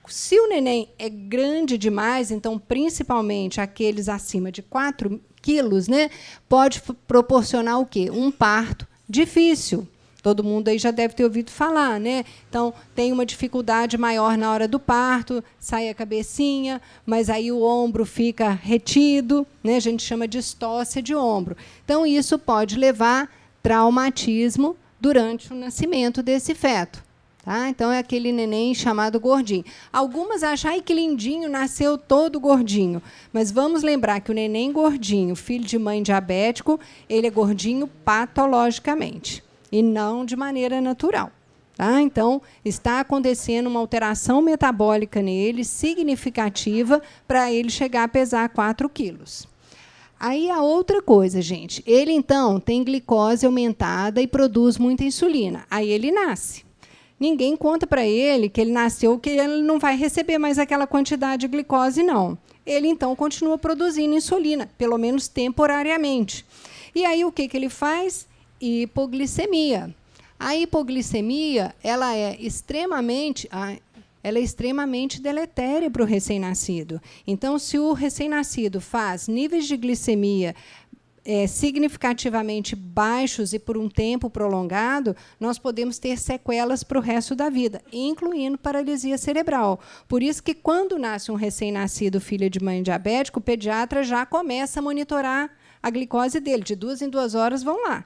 [0.09, 6.09] Se o neném é grande demais, então, principalmente aqueles acima de 4 quilos, né,
[6.49, 8.11] pode proporcionar o quê?
[8.11, 9.87] Um parto difícil.
[10.25, 12.25] Todo mundo aí já deve ter ouvido falar, né?
[12.49, 17.61] Então, tem uma dificuldade maior na hora do parto, sai a cabecinha, mas aí o
[17.61, 19.75] ombro fica retido, né?
[19.75, 21.55] A gente chama de estócia de ombro.
[21.83, 27.03] Então, isso pode levar traumatismo durante o nascimento desse feto.
[27.43, 27.69] Tá?
[27.69, 29.63] Então é aquele neném chamado gordinho.
[29.93, 32.99] Algumas acham ai que lindinho, nasceu todo gordinho.
[33.31, 39.44] Mas vamos lembrar que o neném gordinho, filho de mãe diabético, ele é gordinho patologicamente
[39.71, 41.31] e não de maneira natural.
[41.75, 42.01] Tá?
[42.01, 49.47] Então, está acontecendo uma alteração metabólica nele significativa para ele chegar a pesar 4 quilos.
[50.17, 55.65] Aí a outra coisa, gente, ele então tem glicose aumentada e produz muita insulina.
[55.69, 56.63] Aí ele nasce.
[57.19, 61.41] Ninguém conta para ele que ele nasceu que ele não vai receber mais aquela quantidade
[61.41, 62.37] de glicose, não.
[62.65, 66.45] Ele então continua produzindo insulina, pelo menos temporariamente.
[66.93, 68.25] E aí o que, que ele faz?
[68.59, 69.93] Hipoglicemia.
[70.39, 73.47] A hipoglicemia ela é extremamente
[74.23, 76.99] ela é extremamente deletéria para o recém-nascido.
[77.27, 80.55] Então, se o recém-nascido faz níveis de glicemia
[81.23, 87.35] é, significativamente baixos e por um tempo prolongado, nós podemos ter sequelas para o resto
[87.35, 89.79] da vida, incluindo paralisia cerebral.
[90.07, 94.79] Por isso que quando nasce um recém-nascido filho de mãe diabética, o pediatra já começa
[94.79, 95.51] a monitorar
[95.83, 96.63] a glicose dele.
[96.63, 98.03] De duas em duas horas vão lá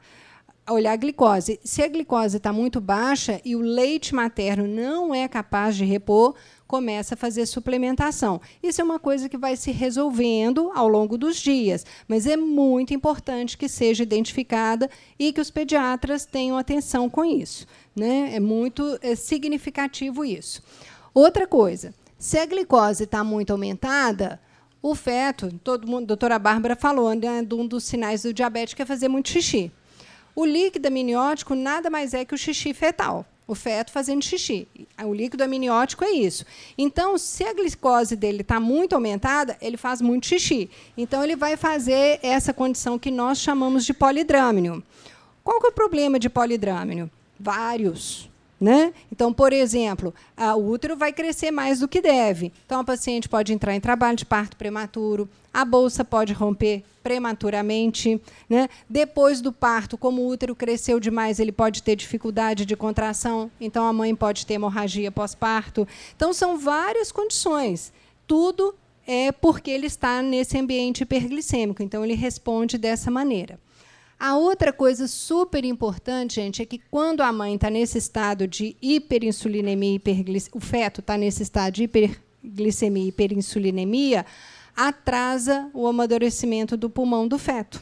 [0.70, 1.60] olhar a glicose.
[1.64, 6.36] Se a glicose está muito baixa e o leite materno não é capaz de repor,
[6.68, 8.40] começa a fazer suplementação.
[8.62, 12.94] Isso é uma coisa que vai se resolvendo ao longo dos dias, mas é muito
[12.94, 17.66] importante que seja identificada e que os pediatras tenham atenção com isso.
[17.96, 18.36] Né?
[18.36, 20.62] É muito é significativo isso.
[21.14, 24.40] Outra coisa, se a glicose está muito aumentada,
[24.82, 28.86] o feto, todo mundo, a doutora Bárbara falou, né, um dos sinais do diabetes é
[28.86, 29.72] fazer muito xixi.
[30.36, 33.26] O líquido amniótico nada mais é que o xixi fetal.
[33.48, 34.68] O feto fazendo xixi.
[35.04, 36.46] O líquido amniótico é isso.
[36.78, 40.70] Então, se a glicose dele está muito aumentada, ele faz muito xixi.
[40.96, 44.84] Então, ele vai fazer essa condição que nós chamamos de polidrâmino.
[45.44, 47.10] Qual que é o problema de polidrâmino?
[47.40, 48.29] Vários.
[48.60, 48.94] Né?
[49.10, 52.52] Então, por exemplo, o útero vai crescer mais do que deve.
[52.66, 58.20] Então, a paciente pode entrar em trabalho de parto prematuro, a bolsa pode romper prematuramente.
[58.50, 58.68] Né?
[58.90, 63.86] Depois do parto, como o útero cresceu demais, ele pode ter dificuldade de contração, então
[63.86, 65.88] a mãe pode ter hemorragia pós-parto.
[66.14, 67.94] Então, são várias condições.
[68.28, 68.76] Tudo
[69.08, 73.58] é porque ele está nesse ambiente hiperglicêmico, então ele responde dessa maneira.
[74.20, 78.76] A outra coisa super importante, gente, é que quando a mãe está nesse estado de
[78.82, 80.02] hiperinsulinemia,
[80.52, 84.26] o feto está nesse estado de hiperglicemia hiperinsulinemia,
[84.76, 87.82] atrasa o amadurecimento do pulmão do feto.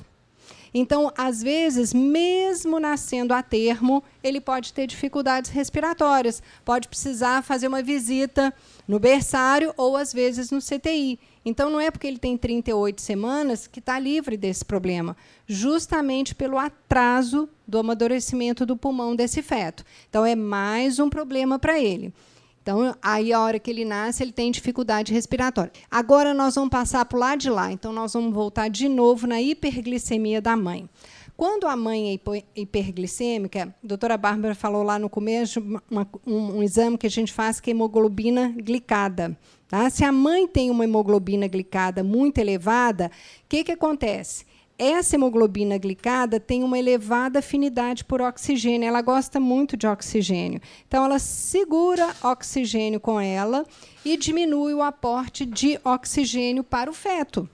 [0.71, 7.67] Então, às vezes, mesmo nascendo a termo, ele pode ter dificuldades respiratórias, pode precisar fazer
[7.67, 8.53] uma visita
[8.87, 11.19] no berçário ou, às vezes, no CTI.
[11.49, 15.15] Então, não é porque ele tem 38 semanas que está livre desse problema,
[15.47, 19.85] justamente pelo atraso do amadurecimento do pulmão desse feto.
[20.09, 22.13] Então, é mais um problema para ele.
[22.61, 25.71] Então, aí a hora que ele nasce, ele tem dificuldade respiratória.
[25.89, 27.71] Agora nós vamos passar para o lado de lá.
[27.71, 30.89] Então, nós vamos voltar de novo na hiperglicemia da mãe.
[31.37, 36.63] Quando a mãe é hiperglicêmica, a doutora Bárbara falou lá no começo uma, um, um,
[36.63, 39.37] exame que a gente faz que é hemoglobina glicada.
[39.67, 39.89] Tá?
[39.89, 43.11] Se a mãe tem uma hemoglobina glicada muito elevada,
[43.43, 44.45] o que, que acontece?
[44.79, 50.61] Essa hemoglobina glicada tem uma elevada afinidade por oxigênio, ela gosta muito de oxigênio.
[50.87, 53.65] Então, ela segura oxigênio com ela
[54.05, 57.49] e diminui o aporte de oxigênio para o feto.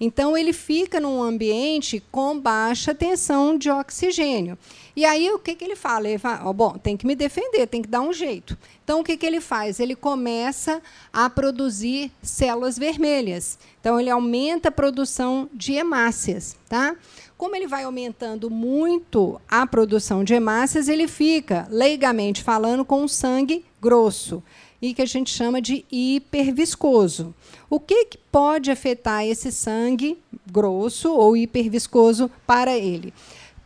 [0.00, 4.56] Então, ele fica num ambiente com baixa tensão de oxigênio.
[4.94, 6.08] E aí, o que, que ele fala?
[6.08, 8.56] Ele fala, oh, bom, tem que me defender, tem que dar um jeito.
[8.84, 9.80] Então, o que, que ele faz?
[9.80, 10.80] Ele começa
[11.12, 13.58] a produzir células vermelhas.
[13.80, 16.56] Então, ele aumenta a produção de hemácias.
[16.68, 16.96] Tá?
[17.36, 23.64] Como ele vai aumentando muito a produção de hemácias, ele fica, leigamente falando, com sangue
[23.80, 24.42] grosso
[24.80, 27.34] e que a gente chama de hiperviscoso.
[27.68, 30.18] O que, que pode afetar esse sangue
[30.50, 33.12] grosso ou hiperviscoso para ele?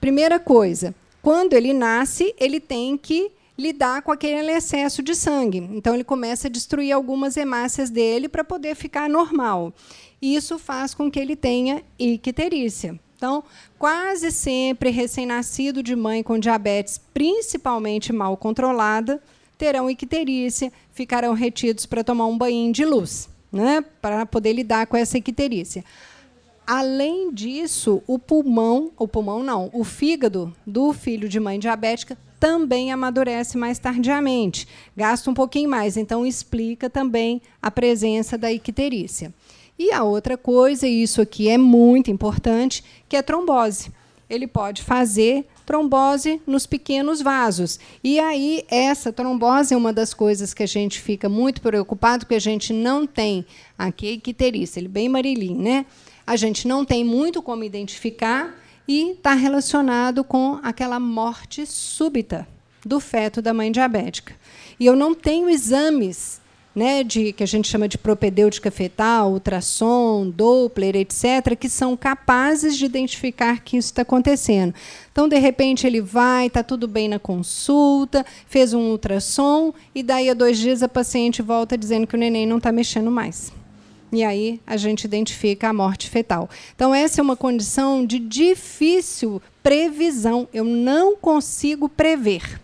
[0.01, 5.59] Primeira coisa, quando ele nasce, ele tem que lidar com aquele excesso de sangue.
[5.59, 9.73] Então, ele começa a destruir algumas hemácias dele para poder ficar normal.
[10.21, 12.99] Isso faz com que ele tenha icterícia.
[13.17, 13.45] Então,
[13.79, 19.23] quase sempre recém-nascido de mãe com diabetes, principalmente mal controlada,
[19.63, 24.97] terão icterícia, ficarão retidos para tomar um banho de luz, né, para poder lidar com
[24.97, 25.85] essa icterícia.
[26.67, 32.91] Além disso, o pulmão, o pulmão não, o fígado do filho de mãe diabética também
[32.91, 39.33] amadurece mais tardiamente, gasta um pouquinho mais, então explica também a presença da icterícia.
[39.79, 43.93] E a outra coisa, e isso aqui é muito importante, que é trombose.
[44.33, 47.79] Ele pode fazer trombose nos pequenos vasos.
[48.03, 52.35] E aí, essa trombose é uma das coisas que a gente fica muito preocupado, porque
[52.35, 53.45] a gente não tem
[53.77, 55.85] aqui icterícia, ele é bem marilim, né?
[56.27, 58.55] A gente não tem muito como identificar
[58.89, 62.49] e está relacionado com aquela morte súbita
[62.87, 64.35] do feto da mãe diabética.
[64.81, 66.42] E eu não tenho exames
[66.75, 72.77] né, de que a gente chama de propedêutica fetal, ultrassom, Doppler, etc., que são capazes
[72.77, 74.75] de identificar que isso está acontecendo.
[75.11, 80.31] Então, de repente, ele vai, está tudo bem na consulta, fez um ultrassom, e daí
[80.31, 83.53] a dois dias a paciente volta dizendo que o neném não está mexendo mais.
[84.11, 86.49] E aí a gente identifica a morte fetal.
[86.75, 90.47] Então, essa é uma condição de difícil previsão.
[90.53, 92.62] Eu não consigo prever.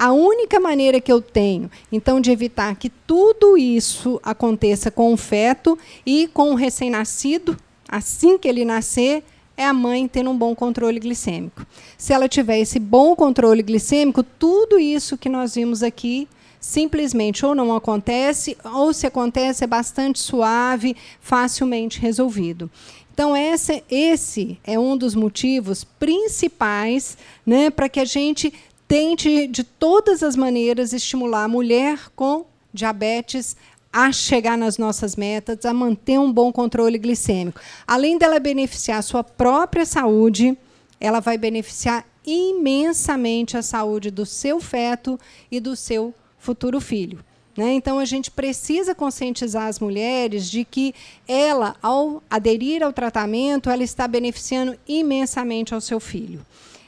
[0.00, 5.16] A única maneira que eu tenho, então, de evitar que tudo isso aconteça com o
[5.18, 7.54] feto e com o recém-nascido,
[7.86, 9.22] assim que ele nascer,
[9.58, 11.66] é a mãe tendo um bom controle glicêmico.
[11.98, 16.26] Se ela tiver esse bom controle glicêmico, tudo isso que nós vimos aqui
[16.58, 22.70] simplesmente ou não acontece, ou se acontece é bastante suave, facilmente resolvido.
[23.12, 28.50] Então, esse, esse é um dos motivos principais né, para que a gente
[28.90, 33.56] tente, de todas as maneiras, estimular a mulher com diabetes
[33.92, 37.60] a chegar nas nossas metas, a manter um bom controle glicêmico.
[37.86, 40.58] Além dela beneficiar a sua própria saúde,
[40.98, 45.20] ela vai beneficiar imensamente a saúde do seu feto
[45.52, 47.24] e do seu futuro filho.
[47.56, 47.74] Né?
[47.74, 50.92] Então, a gente precisa conscientizar as mulheres de que
[51.28, 56.44] ela, ao aderir ao tratamento, ela está beneficiando imensamente ao seu filho.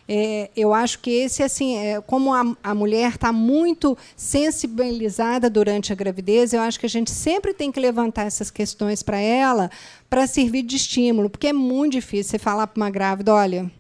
[0.09, 5.93] É, eu acho que esse, assim, é, como a, a mulher está muito sensibilizada durante
[5.93, 9.71] a gravidez, eu acho que a gente sempre tem que levantar essas questões para ela
[10.11, 13.71] para servir de estímulo, porque é muito difícil você falar para uma grávida, olha,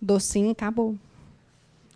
[0.00, 0.96] docinho, acabou.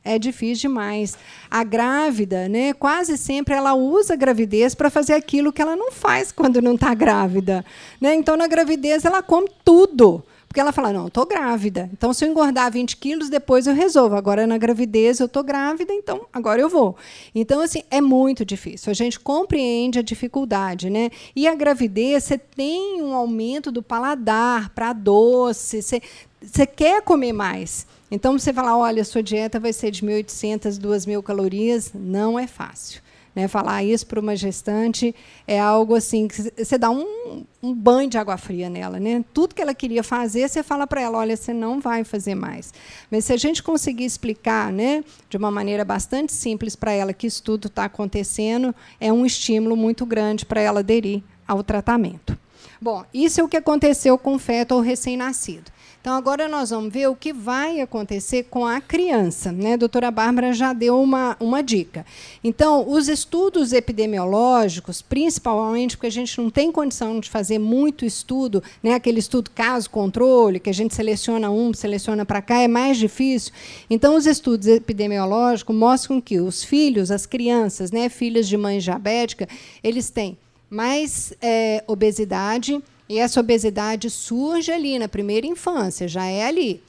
[0.06, 1.18] É difícil demais.
[1.50, 5.90] A grávida, né, quase sempre ela usa a gravidez para fazer aquilo que ela não
[5.90, 7.64] faz quando não está grávida.
[8.00, 8.14] Né?
[8.14, 10.22] Então, na gravidez, ela come tudo.
[10.56, 11.90] Porque ela fala, não, estou grávida.
[11.92, 14.16] Então, se eu engordar 20 quilos, depois eu resolvo.
[14.16, 16.96] Agora, na gravidez, eu estou grávida, então agora eu vou.
[17.34, 18.90] Então, assim, é muito difícil.
[18.90, 21.10] A gente compreende a dificuldade, né?
[21.36, 26.00] E a gravidez, você tem um aumento do paladar para doce, você,
[26.40, 27.86] você quer comer mais.
[28.10, 33.02] Então, você fala, olha, sua dieta vai ser de 1.800, 2.000 calorias, não é fácil.
[33.36, 33.46] Né?
[33.46, 35.14] Falar isso para uma gestante
[35.46, 38.98] é algo assim que você dá um, um, banho de água fria nela.
[38.98, 39.22] Né?
[39.34, 42.72] Tudo que ela queria fazer, você fala para ela: olha, você não vai fazer mais.
[43.10, 47.26] Mas se a gente conseguir explicar né, de uma maneira bastante simples para ela que
[47.26, 52.38] isso tudo está acontecendo, é um estímulo muito grande para ela aderir ao tratamento.
[52.80, 55.70] Bom, isso é o que aconteceu com o feto ou recém-nascido.
[56.06, 59.50] Então, agora nós vamos ver o que vai acontecer com a criança.
[59.50, 59.72] Né?
[59.72, 62.06] A doutora Bárbara já deu uma, uma dica.
[62.44, 68.62] Então, os estudos epidemiológicos, principalmente porque a gente não tem condição de fazer muito estudo,
[68.80, 68.94] né?
[68.94, 73.52] aquele estudo caso-controle, que a gente seleciona um, seleciona para cá, é mais difícil.
[73.90, 79.48] Então, os estudos epidemiológicos mostram que os filhos, as crianças, né, filhas de mãe diabética,
[79.82, 80.38] eles têm
[80.70, 86.82] mais é, obesidade, e essa obesidade surge ali na primeira infância, já é ali.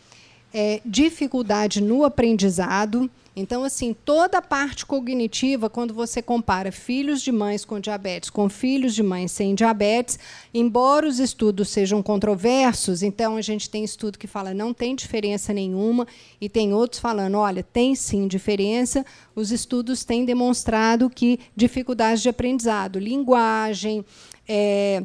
[0.54, 3.10] É, dificuldade no aprendizado.
[3.36, 8.50] Então, assim, toda a parte cognitiva, quando você compara filhos de mães com diabetes com
[8.50, 10.18] filhos de mães sem diabetes,
[10.52, 15.54] embora os estudos sejam controversos, então a gente tem estudo que fala não tem diferença
[15.54, 16.08] nenhuma,
[16.42, 19.06] e tem outros falando, olha, tem sim diferença.
[19.36, 24.04] Os estudos têm demonstrado que dificuldades de aprendizado, linguagem,
[24.48, 25.04] é,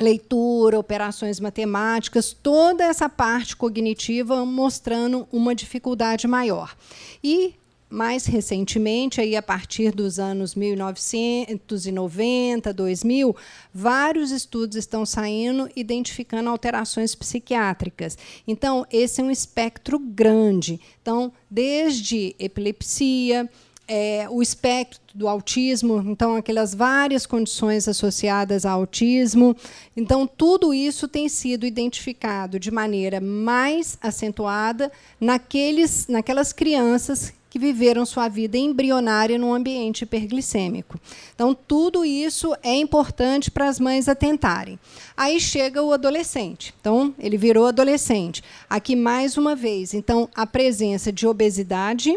[0.00, 6.76] leitura, operações matemáticas, toda essa parte cognitiva mostrando uma dificuldade maior.
[7.22, 7.54] E
[7.90, 13.36] mais recentemente, aí a partir dos anos 1990, 2000,
[13.72, 18.18] vários estudos estão saindo identificando alterações psiquiátricas.
[18.46, 20.78] Então, esse é um espectro grande.
[21.00, 23.48] Então, desde epilepsia,
[23.88, 29.56] é, o espectro do autismo, então aquelas várias condições associadas ao autismo.
[29.96, 38.04] Então, tudo isso tem sido identificado de maneira mais acentuada naqueles, naquelas crianças que viveram
[38.04, 41.00] sua vida embrionária num ambiente hiperglicêmico.
[41.34, 44.78] Então, tudo isso é importante para as mães atentarem.
[45.16, 46.74] Aí chega o adolescente.
[46.78, 48.44] Então, ele virou adolescente.
[48.68, 52.14] Aqui, mais uma vez, então, a presença de obesidade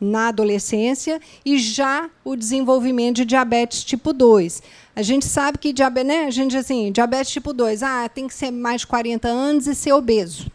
[0.00, 4.62] na adolescência e já o desenvolvimento de diabetes tipo 2.
[4.94, 6.24] A gente sabe que diabetes, né?
[6.24, 9.74] A gente assim, diabetes tipo 2, ah, tem que ser mais de 40 anos e
[9.74, 10.50] ser obeso.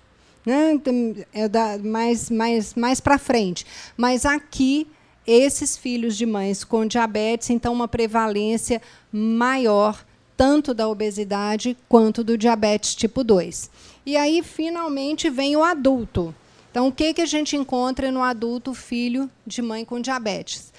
[0.46, 0.74] Né?
[0.74, 3.66] Então, é da, mais mais, mais para frente.
[3.96, 4.88] Mas aqui,
[5.26, 8.82] esses filhos de mães com diabetes, então, uma prevalência
[9.12, 10.04] maior,
[10.36, 13.70] tanto da obesidade quanto do diabetes tipo 2.
[14.06, 16.36] E aí, finalmente, vem o adulto.
[16.74, 20.74] Então, o que, que a gente encontra no adulto filho de mãe com diabetes?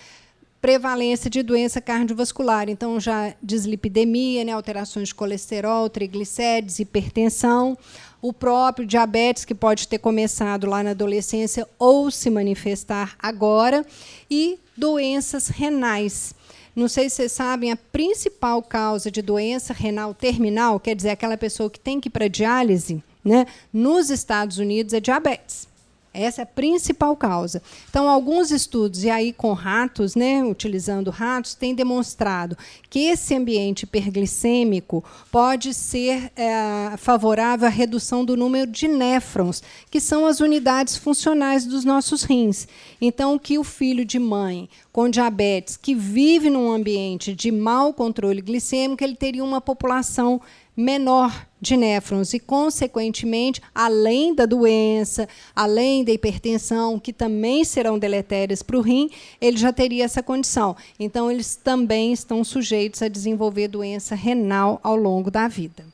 [0.61, 7.78] Prevalência de doença cardiovascular, então já dislipidemia, né, alterações de colesterol, triglicérides, hipertensão,
[8.20, 13.86] o próprio diabetes que pode ter começado lá na adolescência ou se manifestar agora,
[14.28, 16.34] e doenças renais.
[16.74, 21.36] Não sei se vocês sabem, a principal causa de doença renal terminal, quer dizer, aquela
[21.36, 25.72] pessoa que tem que ir para diálise, né, nos Estados Unidos é diabetes.
[26.15, 27.61] Essa é a principal causa.
[27.91, 32.57] Então, alguns estudos, e aí com ratos, né, utilizando ratos, têm demonstrado
[32.89, 39.61] que esse ambiente hiperglicêmico pode ser é, favorável à redução do número de néfrons,
[39.91, 42.69] que são as unidades funcionais dos nossos rins.
[43.01, 48.41] Então, que o filho de mãe com diabetes que vive num ambiente de mau controle
[48.41, 50.41] glicêmico, ele teria uma população
[50.77, 58.62] menor de néfrons e, consequentemente, além da doença, além da hipertensão, que também serão deletérias
[58.62, 59.09] para o rim,
[59.41, 60.77] ele já teria essa condição.
[61.01, 65.85] Então, eles também estão sujeitos a desenvolver doença renal ao longo da vida.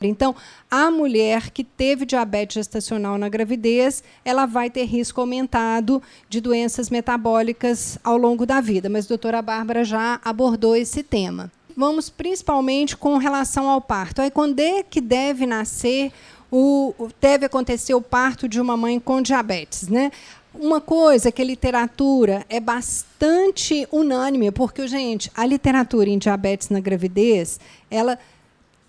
[0.00, 0.34] Então,
[0.70, 6.88] a mulher que teve diabetes gestacional na gravidez, ela vai ter risco aumentado de doenças
[6.88, 8.88] metabólicas ao longo da vida.
[8.88, 14.20] Mas a doutora Bárbara já abordou esse tema vamos principalmente com relação ao parto.
[14.20, 16.10] Aí, quando é que deve nascer,
[16.50, 19.86] o, deve acontecer o parto de uma mãe com diabetes?
[19.86, 20.10] Né?
[20.52, 26.80] Uma coisa que a literatura é bastante unânime, porque, gente, a literatura em diabetes na
[26.80, 28.18] gravidez, ela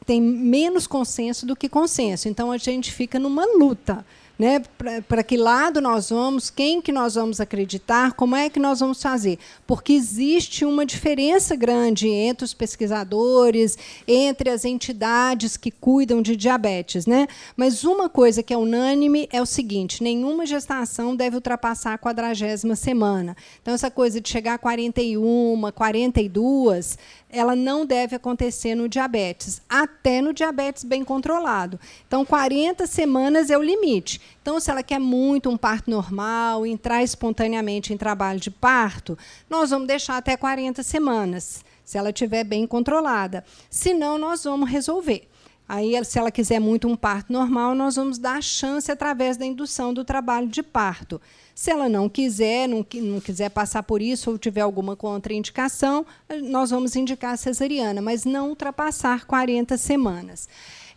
[0.03, 2.27] tem menos consenso do que consenso.
[2.27, 4.03] Então, a gente fica numa luta
[4.39, 4.61] né?
[5.05, 9.03] Para que lado nós vamos, quem que nós vamos acreditar, como é que nós vamos
[9.03, 9.37] fazer?
[9.67, 13.77] Porque existe uma diferença grande entre os pesquisadores,
[14.07, 17.27] entre as entidades que cuidam de diabetes, né?
[17.57, 22.77] Mas uma coisa que é unânime é o seguinte: nenhuma gestação deve ultrapassar a quadragésima
[22.77, 23.35] semana.
[23.61, 26.97] Então essa coisa de chegar a 41, 42
[27.31, 31.79] ela não deve acontecer no diabetes, até no diabetes bem controlado.
[32.07, 34.19] Então, 40 semanas é o limite.
[34.41, 39.17] Então, se ela quer muito um parto normal, entrar espontaneamente em trabalho de parto,
[39.49, 43.45] nós vamos deixar até 40 semanas, se ela estiver bem controlada.
[43.69, 45.27] Senão, nós vamos resolver.
[45.67, 49.45] Aí, se ela quiser muito um parto normal, nós vamos dar a chance através da
[49.45, 51.21] indução do trabalho de parto.
[51.59, 56.05] Se ela não quiser, não, não quiser passar por isso ou tiver alguma contraindicação,
[56.43, 60.47] nós vamos indicar a cesariana, mas não ultrapassar 40 semanas.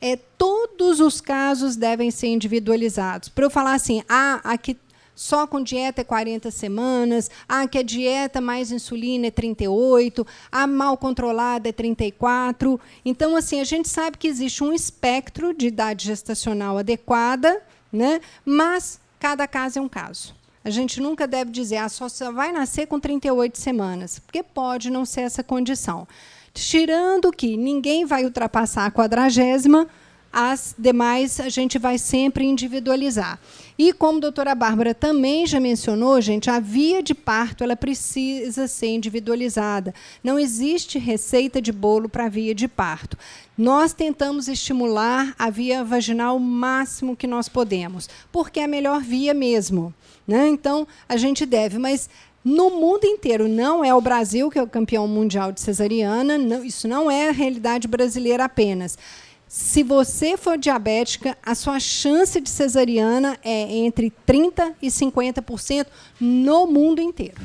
[0.01, 3.29] É, todos os casos devem ser individualizados.
[3.29, 4.77] Para eu falar assim, ah, aqui
[5.17, 10.65] só com dieta é 40 semanas, ah, que a dieta mais insulina é 38, a
[10.65, 12.81] mal controlada é 34.
[13.05, 17.61] Então, assim, a gente sabe que existe um espectro de idade gestacional adequada,
[17.93, 18.21] né?
[18.45, 20.41] mas cada caso é um caso.
[20.65, 25.05] A gente nunca deve dizer, ah, só vai nascer com 38 semanas, porque pode não
[25.05, 26.07] ser essa condição.
[26.55, 29.89] Tirando que ninguém vai ultrapassar a quadragésima,
[30.33, 33.39] as demais a gente vai sempre individualizar.
[33.79, 38.67] E como a doutora Bárbara também já mencionou, gente, a via de parto ela precisa
[38.67, 39.95] ser individualizada.
[40.25, 43.19] Não existe receita de bolo para a via de parto.
[43.59, 49.03] Nós tentamos estimular a via vaginal o máximo que nós podemos, porque é a melhor
[49.03, 49.93] via mesmo.
[50.27, 50.49] Né?
[50.49, 52.09] Então, a gente deve, mas
[52.45, 56.65] no mundo inteiro, não é o Brasil que é o campeão mundial de cesariana, não,
[56.65, 58.99] isso não é a realidade brasileira apenas.
[59.47, 65.87] Se você for diabética, a sua chance de cesariana é entre 30% e 50%
[66.19, 67.41] no mundo inteiro.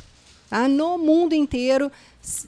[0.49, 0.67] Tá?
[0.67, 1.91] No mundo inteiro,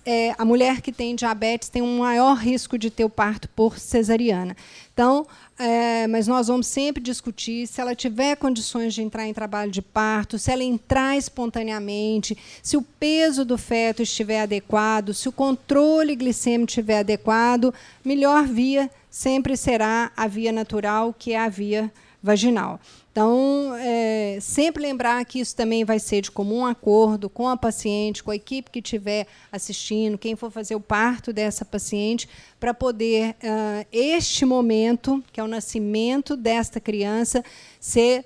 [0.06, 3.78] é, a mulher que tem diabetes tem um maior risco de ter o parto por
[3.78, 4.56] cesariana.
[5.00, 5.26] Então,
[5.58, 9.82] é, mas nós vamos sempre discutir se ela tiver condições de entrar em trabalho de
[9.82, 16.18] parto, se ela entrar espontaneamente, se o peso do feto estiver adequado, se o controle
[16.18, 17.74] glicêmico estiver adequado,
[18.04, 21.90] melhor via sempre será a via natural, que é a via
[22.22, 22.78] vaginal.
[23.12, 28.24] Então, é, sempre lembrar que isso também vai ser de comum acordo com a paciente,
[28.24, 32.30] com a equipe que estiver assistindo, quem for fazer o parto dessa paciente,
[32.60, 37.44] para poder, uh, este momento, que é o nascimento desta criança,
[37.80, 38.26] ser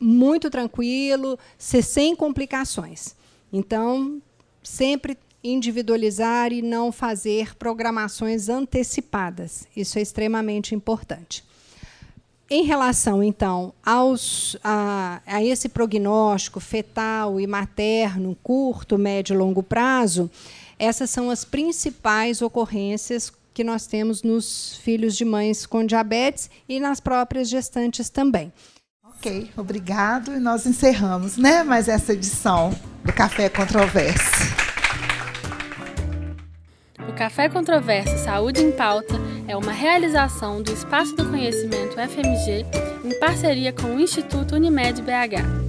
[0.00, 3.14] muito tranquilo, ser sem complicações.
[3.52, 4.20] Então,
[4.62, 9.66] sempre individualizar e não fazer programações antecipadas.
[9.76, 11.47] Isso é extremamente importante.
[12.50, 19.62] Em relação, então, aos, a, a, esse prognóstico fetal e materno, curto, médio e longo
[19.62, 20.30] prazo,
[20.78, 26.80] essas são as principais ocorrências que nós temos nos filhos de mães com diabetes e
[26.80, 28.50] nas próprias gestantes também.
[29.04, 30.32] Ok, obrigado.
[30.32, 32.70] E nós encerramos né, mais essa edição
[33.04, 34.57] do Café Controverso.
[37.08, 39.14] O Café Controverso Saúde em Pauta
[39.48, 42.66] é uma realização do Espaço do Conhecimento FMG
[43.02, 45.67] em parceria com o Instituto Unimed BH.